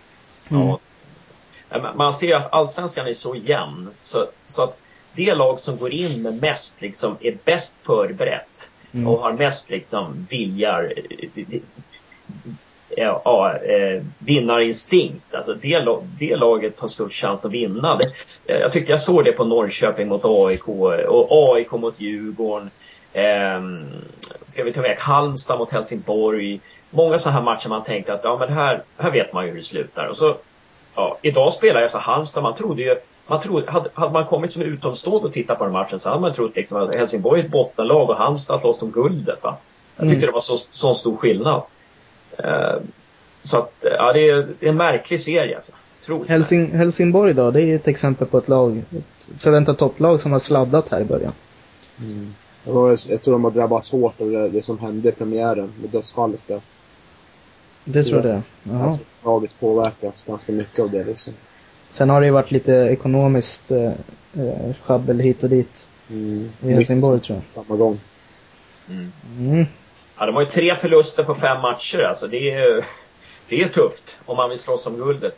[0.49, 0.67] Mm.
[0.67, 0.79] Ja.
[1.95, 4.79] Man ser att allsvenskan är så jämn så, så att
[5.13, 9.07] det lag som går in med mest liksom är bäst förberett Mm.
[9.07, 11.59] och har mest liksom viljar eh,
[12.97, 15.33] ja, ja, eh, vinnarinstinkt.
[15.33, 15.85] Alltså det,
[16.19, 17.97] det laget har störst chans att vinna.
[17.97, 18.13] Det,
[18.53, 20.67] eh, jag tyckte jag såg det på Norrköping mot AIK
[21.07, 22.69] och AIK mot Djurgården.
[23.13, 23.75] Ehm,
[24.47, 26.59] ska vi ta med Halmstad mot Helsingborg.
[26.89, 29.57] Många sådana här matcher man tänkte att ja men här, här vet man ju hur
[29.57, 30.07] det slutar.
[30.07, 30.35] Och så,
[30.95, 32.95] ja, idag spelar jag så Halmstad, man trodde ju
[33.27, 36.21] man trodde, hade, hade man kommit som utomstående och tittat på den matchen så hade
[36.21, 39.43] man trott liksom att Helsingborg är ett bottenlag och Halmstad slåss om guldet.
[39.43, 39.55] Va?
[39.95, 40.27] Jag tyckte Mm.
[40.27, 41.61] det var så, så stor skillnad.
[42.37, 42.75] Eh,
[43.43, 45.71] så att, ja det är, det är en märklig serie alltså.
[46.27, 50.39] Helsing, Helsingborg då, det är ett exempel på ett lag, ett förväntat topplag som har
[50.39, 51.33] sladdat här i början.
[51.99, 52.33] Mm.
[52.65, 56.41] Jag, tror de har drabbats hårt av det, det som hände i premiären med dödsfallet
[56.47, 56.61] där.
[57.85, 58.41] Det tror jag det.
[58.63, 58.87] Jaha.
[58.87, 61.33] Jag tror Laget påverkas ganska mycket av det liksom.
[61.89, 63.91] Sen har det ju varit lite ekonomiskt eh,
[64.33, 66.49] eh, sjabbel hit och dit Mm.
[66.61, 67.65] i Helsingborg tror jag.
[67.65, 67.99] Samma gång.
[68.89, 69.11] Mm.
[69.39, 69.65] Mm.
[70.17, 72.27] Ja, de har ju tre förluster på fem matcher alltså.
[72.27, 72.85] Det är,
[73.49, 75.37] det är tufft om man vill slåss om guldet.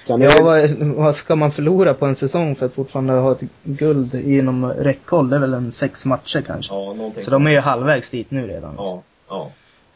[0.00, 3.42] Sen Ja, vad, vad ska man förlora på en säsong för att fortfarande ha ett
[3.62, 5.30] guld inom räckhåll?
[5.30, 6.74] Det är väl en sex matcher kanske.
[6.74, 8.74] Ja, någonting Så de är ju halvvägs dit nu redan.
[8.76, 9.50] Ja, ja.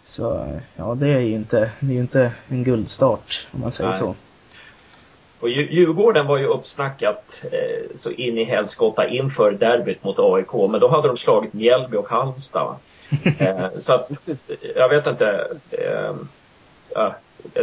[0.05, 3.91] Så ja, det är ju inte, det är ju inte en guldstart om man säger
[3.91, 3.99] Nej.
[3.99, 4.15] så.
[5.41, 10.53] Och Dju- Djurgården var ju uppsnackat eh, så in i helskotta inför derbyt mot AIK.
[10.71, 12.75] Men då hade de slagit Mjällby och Halmstad.
[13.39, 14.11] eh, så att,
[14.77, 15.47] jag vet inte.
[15.71, 16.15] Eh,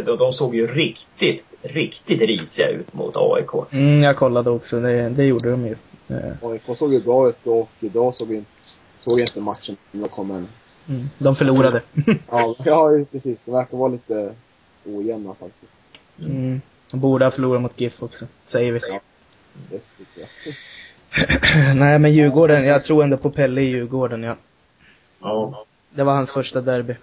[0.04, 3.72] de, de såg ju riktigt, riktigt risiga ut mot AIK.
[3.72, 5.76] Mm, jag kollade också, det, det gjorde de ju.
[6.08, 8.44] Eh, AIK såg ju bra ut och idag såg, vi,
[9.00, 10.48] såg jag inte matchen när jag kom en.
[10.88, 11.82] Mm, de förlorade.
[12.30, 13.42] Ja, ja, precis.
[13.42, 14.34] Det verkar vara lite
[14.84, 15.78] ojämna faktiskt.
[16.18, 16.60] Mm.
[16.90, 18.78] De borde ha förlorat mot GIF också, säger vi.
[18.88, 19.00] Ja,
[19.70, 20.28] det tycker jag.
[21.76, 24.36] Nej men Djurgården, jag tror ändå på Pelle i Djurgården ja.
[25.20, 25.64] Ja.
[25.90, 26.94] Det var hans första derby.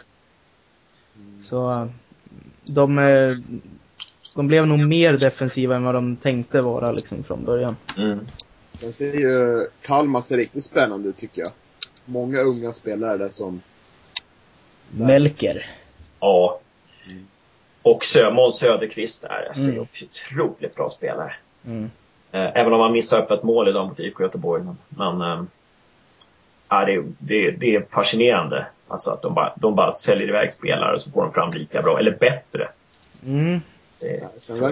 [1.43, 1.88] Så eh,
[2.66, 2.99] de,
[4.39, 7.75] de blev nog mer defensiva än vad de tänkte vara liksom från början.
[7.97, 8.19] Mm.
[8.73, 11.51] Sen ser ju Kalmar ser riktigt spännande ut tycker jag.
[12.05, 13.61] Många unga spelare där som...
[14.91, 15.65] Melker.
[16.19, 16.59] ja.
[17.81, 19.79] Och Sö, Måns Söderqvist är alltså Mm.
[19.81, 21.33] otroligt bra spelare.
[21.65, 21.83] Mm.
[22.31, 24.63] Eh, Även om han missade öppet mål idag mot IFK Göteborg.
[24.63, 24.77] Men,
[25.17, 25.47] men
[26.69, 28.65] ja, det, det, det är fascinerande.
[28.87, 31.81] Alltså att de bara, de bara säljer iväg spelare och så får de fram lika
[31.81, 32.69] bra, eller bättre.
[33.25, 33.61] Mm.
[33.99, 34.29] Det,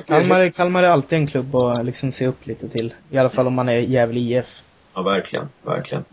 [0.08, 2.94] Kalmar, Kalmar är alltid en klubb att liksom se upp lite till.
[3.10, 4.62] I alla fall om man är Gävle IF.
[4.94, 6.06] ja, verkligen, verkligen.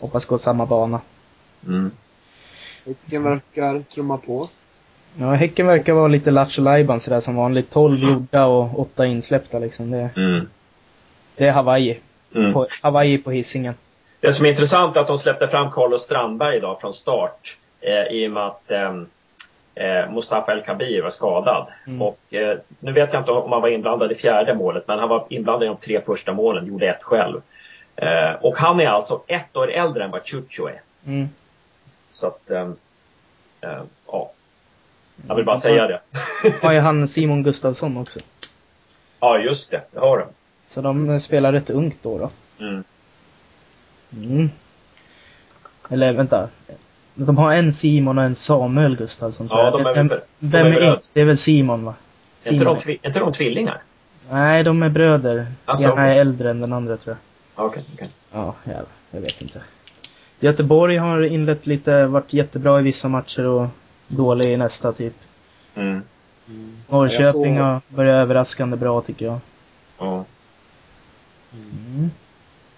[0.00, 1.00] Hoppas gå samma bana.
[1.66, 1.90] Mm.
[2.86, 4.46] Häcken verkar trumma på.
[5.18, 7.70] Ja, Häcken verkar vara lite lattjo lajban sådär som vanligt.
[7.70, 9.90] 12 gjorda och 8 insläppta liksom.
[9.90, 10.46] Det, Mm.
[11.36, 11.98] det är Hawaii.
[12.34, 12.52] Mm.
[12.52, 13.74] På, Hawaii på hissingen.
[14.20, 17.58] Det som är intressant är att de släppte fram Carlos Strandberg idag från start.
[17.80, 19.06] Eh, I och med att ehm,
[19.80, 21.66] eh, Mustafa El Kabir var skadad.
[21.86, 22.02] Mm.
[22.02, 25.08] Och eh, nu vet jag inte om han var inblandad i fjärde målet, men han
[25.08, 27.40] var inblandad i de tre första målen, gjorde ett själv.
[27.96, 30.80] Eh, och han är alltså ett år äldre än vad Chucho är.
[31.06, 31.28] Mm.
[32.12, 32.76] Så att, ehm,
[33.60, 34.30] eh, ja.
[35.28, 36.00] Jag vill bara säga det.
[36.62, 38.20] Har ju han Simon Gustafsson också.
[39.20, 39.82] ja, just det.
[39.90, 40.26] Det har de.
[40.66, 42.18] Så de spelar rätt ungt då.
[42.18, 42.30] då.
[42.64, 42.84] Mm.
[44.12, 44.50] Mm.
[45.90, 46.48] Eller vänta.
[47.14, 49.72] De har en Simon och en Samuel Gustafsson tror Ja, jag.
[49.82, 50.08] de är vem
[50.38, 51.14] de är yngst?
[51.14, 51.94] Det är väl Simon va?
[52.44, 52.78] Är inte, Simon.
[52.86, 53.82] de, är inte de tvillingar?
[54.30, 55.46] Nej, de är bröder.
[55.64, 57.16] Alltså, Ena är äldre än den andra tror
[57.56, 57.66] jag.
[57.66, 58.08] Okej, okej.
[58.32, 58.84] Ja, jävlar.
[59.10, 59.60] Jag vet inte.
[60.40, 63.66] Göteborg har inlett lite, varit jättebra i vissa matcher och
[64.08, 65.14] dålig i nästa typ.
[65.74, 66.02] Mm.
[66.48, 66.76] Mm.
[66.88, 69.38] Norrköping Jag såg- har börjat överraskande bra tycker jag.
[69.98, 70.24] Ja.
[71.54, 72.10] Mm.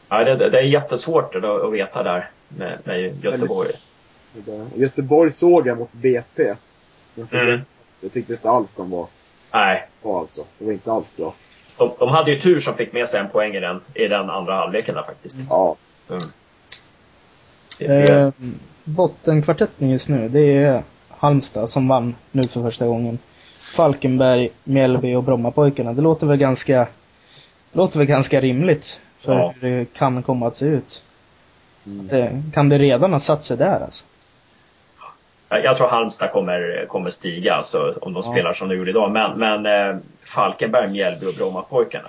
[0.08, 3.70] Ja, det, det det är jättesvårt att, att veta där med, med Göteborg.
[4.74, 6.54] Göteborg såg jag mot BP.
[7.14, 7.60] Men för Mm.
[8.00, 9.06] Jag tyckte inte alls de var
[9.52, 10.44] Nej, bra alltså.
[10.58, 11.32] Det var inte alls bra.
[11.78, 14.30] de, de hade ju tur som fick med sig en poäng i den, i den
[14.30, 15.36] andra halvleken där faktiskt.
[15.50, 15.76] Ja.
[16.10, 16.22] Mm.
[17.78, 18.30] Eh,
[18.84, 23.18] bottenkvartetten just nu, det är Halmstad som vann nu för första gången.
[23.76, 25.92] Falkenberg, Mjällby och Brommapojkarna.
[25.92, 26.86] Det låter väl ganska,
[27.72, 29.54] låter väl ganska rimligt för Ja.
[29.60, 31.04] hur det kan komma att se ut.
[31.86, 32.08] Mm.
[32.08, 34.04] Det, kan det redan ha satt sig där alltså?
[35.58, 38.32] Jag tror Halmstad kommer, kommer stiga alltså, om de Ja.
[38.32, 39.10] spelar som de gjorde idag.
[39.12, 42.08] Men, men eh, Falkenberg, Mjällby och Brommapojkarna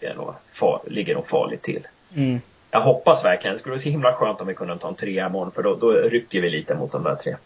[0.00, 1.86] det är nog far, ligger nog farligt till.
[2.14, 2.40] Mm.
[2.70, 3.54] Jag hoppas verkligen.
[3.54, 5.74] Det skulle vara så himla skönt om vi kunde ta en trea imorgon för då,
[5.74, 7.36] då rycker vi lite mot de där tre.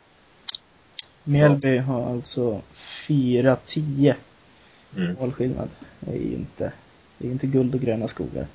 [1.25, 2.61] Mjällby har alltså
[3.09, 4.15] 4-10
[4.97, 5.17] Mm.
[5.21, 5.69] målskillnad.
[6.01, 6.73] Det är inte,
[7.19, 8.47] det är inte guld och gröna skogar.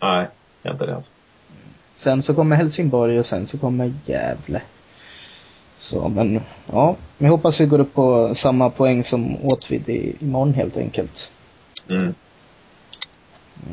[0.00, 0.26] Nej,
[0.62, 1.10] det är inte det alltså.
[1.94, 4.62] Sen så kommer Helsingborg och sen så kommer Gävle.
[5.90, 6.40] Så men,
[6.72, 6.96] ja.
[7.18, 11.30] Vi hoppas vi går upp på samma poäng som Åtvid i, imorgon helt enkelt.
[11.88, 12.14] Mm.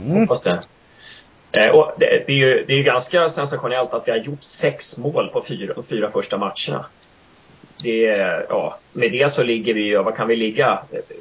[0.05, 0.19] Mm.
[0.19, 0.59] Hoppas det.
[1.61, 4.43] Eh, och det, det, är ju, det är ju ganska sensationellt att vi har gjort
[4.43, 6.85] sex mål på fyra, de fyra första matcherna.
[7.83, 10.79] Det, är- ja, med det så ligger vi ju, vad kan vi ligga?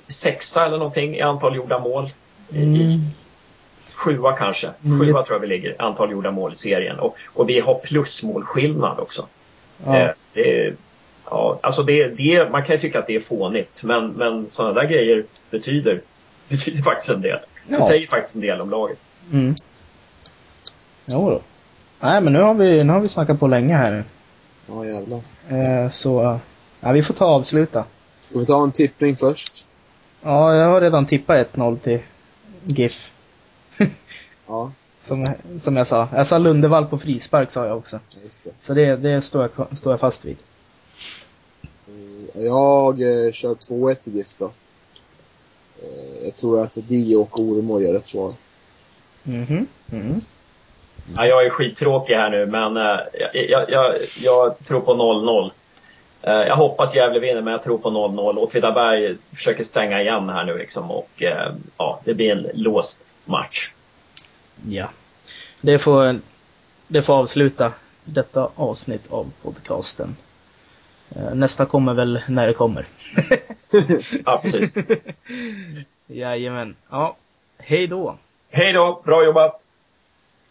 [0.09, 2.11] Sexa eller någonting i antal gjorda mål.
[2.51, 3.01] I, i, Mm.
[3.95, 4.71] sjua kanske.
[4.85, 5.01] Mm.
[5.01, 6.99] Sjua tror jag vi ligger, antal gjorda mål i serien.
[6.99, 9.27] Och, och vi har plusmålskillnad också.
[9.85, 9.97] Ja.
[9.99, 10.75] Eh, det,
[11.31, 14.75] ja, alltså det, det, man kan ju tycka att det är fånigt, men, men sådana
[14.81, 16.01] där grejer betyder,
[16.49, 17.39] betyder faktiskt en del.
[17.69, 17.81] Det Ja.
[17.81, 18.99] säger faktiskt en del om laget.
[19.33, 19.55] Mm.
[21.07, 21.41] Jo då.
[22.01, 24.05] Nej men nu har vi, nu har vi snackat på länge här.
[24.69, 25.21] Ja jävlar.
[25.49, 26.39] Eh, så,
[26.81, 27.85] ja, vi får ta och avsluta.
[28.31, 29.67] Ska vi ta en tippning först?
[30.23, 31.99] Ja, jag har redan tippat 1-0 till
[32.65, 33.11] GIF.
[34.49, 34.71] Ja,
[35.07, 35.27] Som,
[35.61, 36.09] som jag sa.
[36.13, 38.01] Jag sa Lundevall på frispark sa jag också.
[38.25, 38.51] just det.
[38.61, 40.37] Så det, det står, jag, står jag fast vid.
[42.35, 44.45] Eh, Jag eh, kör 2-1 till GIF då.
[45.83, 48.33] Eh, Jag tror att Dio och Oremo gör rätt svar.
[49.23, 49.67] Mhm.
[49.93, 50.21] Mm.
[51.17, 52.83] Ja, jag är skittråkig här nu, men eh,
[53.35, 53.93] jag, jag, jag,
[54.23, 55.51] jag tror på 0-0.
[56.23, 58.37] Eh, jag hoppas Gävle vinner, men jag tror på 0-0.
[58.39, 63.71] Åtvidaberg försöker stänga igen här nu liksom och eh, ja, det blir en låst match.
[64.69, 64.91] Ja.
[65.61, 66.21] Det får,
[66.89, 67.73] det får avsluta
[68.05, 70.17] detta avsnitt av podcasten.
[71.17, 72.87] Eh, nästa kommer väl när det kommer.
[74.25, 74.77] ja, precis.
[76.07, 76.77] Jajamän.
[76.91, 77.17] Ja,
[77.59, 78.19] hej då.
[78.51, 79.66] Hej då, bra jobbat!